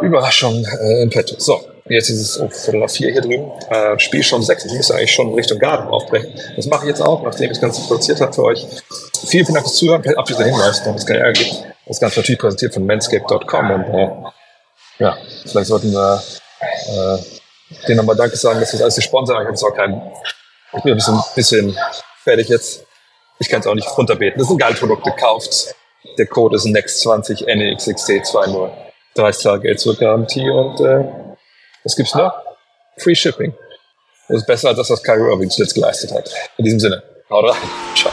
Überraschung 0.00 0.64
äh, 0.64 1.02
im 1.02 1.10
Petto. 1.10 1.34
So, 1.38 1.60
jetzt 1.84 2.08
ist 2.08 2.20
es 2.22 2.36
um 2.38 2.50
Viertel 2.50 2.80
nach 2.80 2.90
vier 2.90 3.12
hier 3.12 3.20
drüben. 3.20 3.52
Äh, 3.68 3.98
Spiel 3.98 4.22
schon 4.22 4.42
sechs. 4.42 4.64
Ich 4.64 4.72
müsste 4.72 4.94
eigentlich 4.94 5.12
schon 5.12 5.34
Richtung 5.34 5.58
Garten 5.58 5.88
aufbrechen. 5.88 6.32
Das 6.56 6.64
mache 6.68 6.84
ich 6.84 6.88
jetzt 6.88 7.02
auch, 7.02 7.22
nachdem 7.22 7.50
ich 7.50 7.58
das 7.58 7.60
Ganze 7.60 7.82
produziert 7.82 8.22
habe 8.22 8.32
für 8.32 8.44
euch. 8.44 8.66
Vielen, 9.26 9.44
vielen 9.44 9.56
Dank 9.56 9.66
fürs 9.66 9.76
Zuhören. 9.76 10.02
Ab 10.16 10.24
dieser 10.24 10.44
Hinweis, 10.44 10.82
damit 10.82 11.00
es 11.00 11.06
keinen 11.06 11.20
Ärger 11.20 11.42
gibt. 11.42 11.75
Das 11.86 12.00
Ganze 12.00 12.20
natürlich 12.20 12.40
präsentiert 12.40 12.74
von 12.74 12.84
manscape.com 12.84 13.70
und 13.70 13.94
äh, 13.94 14.08
ja, 14.98 15.16
vielleicht 15.44 15.68
sollten 15.68 15.92
wir 15.92 16.22
äh, 16.60 17.18
denen 17.86 17.98
nochmal 17.98 18.16
Danke 18.16 18.36
sagen, 18.36 18.60
dass 18.60 18.72
das 18.72 18.82
alles 18.82 18.96
gesponsert 18.96 19.36
haben. 19.36 19.54
Ich 19.54 19.62
habe 19.62 19.72
auch 19.72 19.76
keinen, 19.76 20.02
ich 20.72 20.82
bin 20.82 20.92
ein 20.92 20.96
bisschen, 20.96 21.22
bisschen 21.34 21.78
fertig 22.22 22.48
jetzt. 22.48 22.84
Ich 23.38 23.48
kann 23.48 23.60
es 23.60 23.66
auch 23.66 23.74
nicht 23.74 23.88
runterbeten. 23.96 24.38
Das 24.38 24.48
sind 24.48 24.58
geile 24.58 24.74
Produkte. 24.74 25.12
Kauft. 25.12 25.74
Der 26.18 26.26
Code 26.26 26.56
ist 26.56 26.66
NEXT20 26.66 27.46
NEXXT20. 27.46 28.70
30 29.14 29.42
Tage 29.42 29.62
Geld 29.62 29.80
zurück 29.80 29.98
Garantie 29.98 30.48
und 30.48 30.80
äh, 30.80 31.04
was 31.84 31.96
gibt's 31.96 32.14
noch? 32.14 32.34
Free 32.98 33.14
Shipping. 33.14 33.54
Das 34.28 34.38
ist 34.38 34.46
besser 34.46 34.68
als 34.68 34.78
das, 34.78 34.90
was 34.90 35.02
Kyrie 35.02 35.30
Irving 35.30 35.50
zuletzt 35.50 35.74
geleistet 35.74 36.12
hat. 36.12 36.30
In 36.58 36.64
diesem 36.64 36.80
Sinne, 36.80 37.02
haut 37.30 37.44
rein. 37.50 37.56
Ciao. 37.94 38.12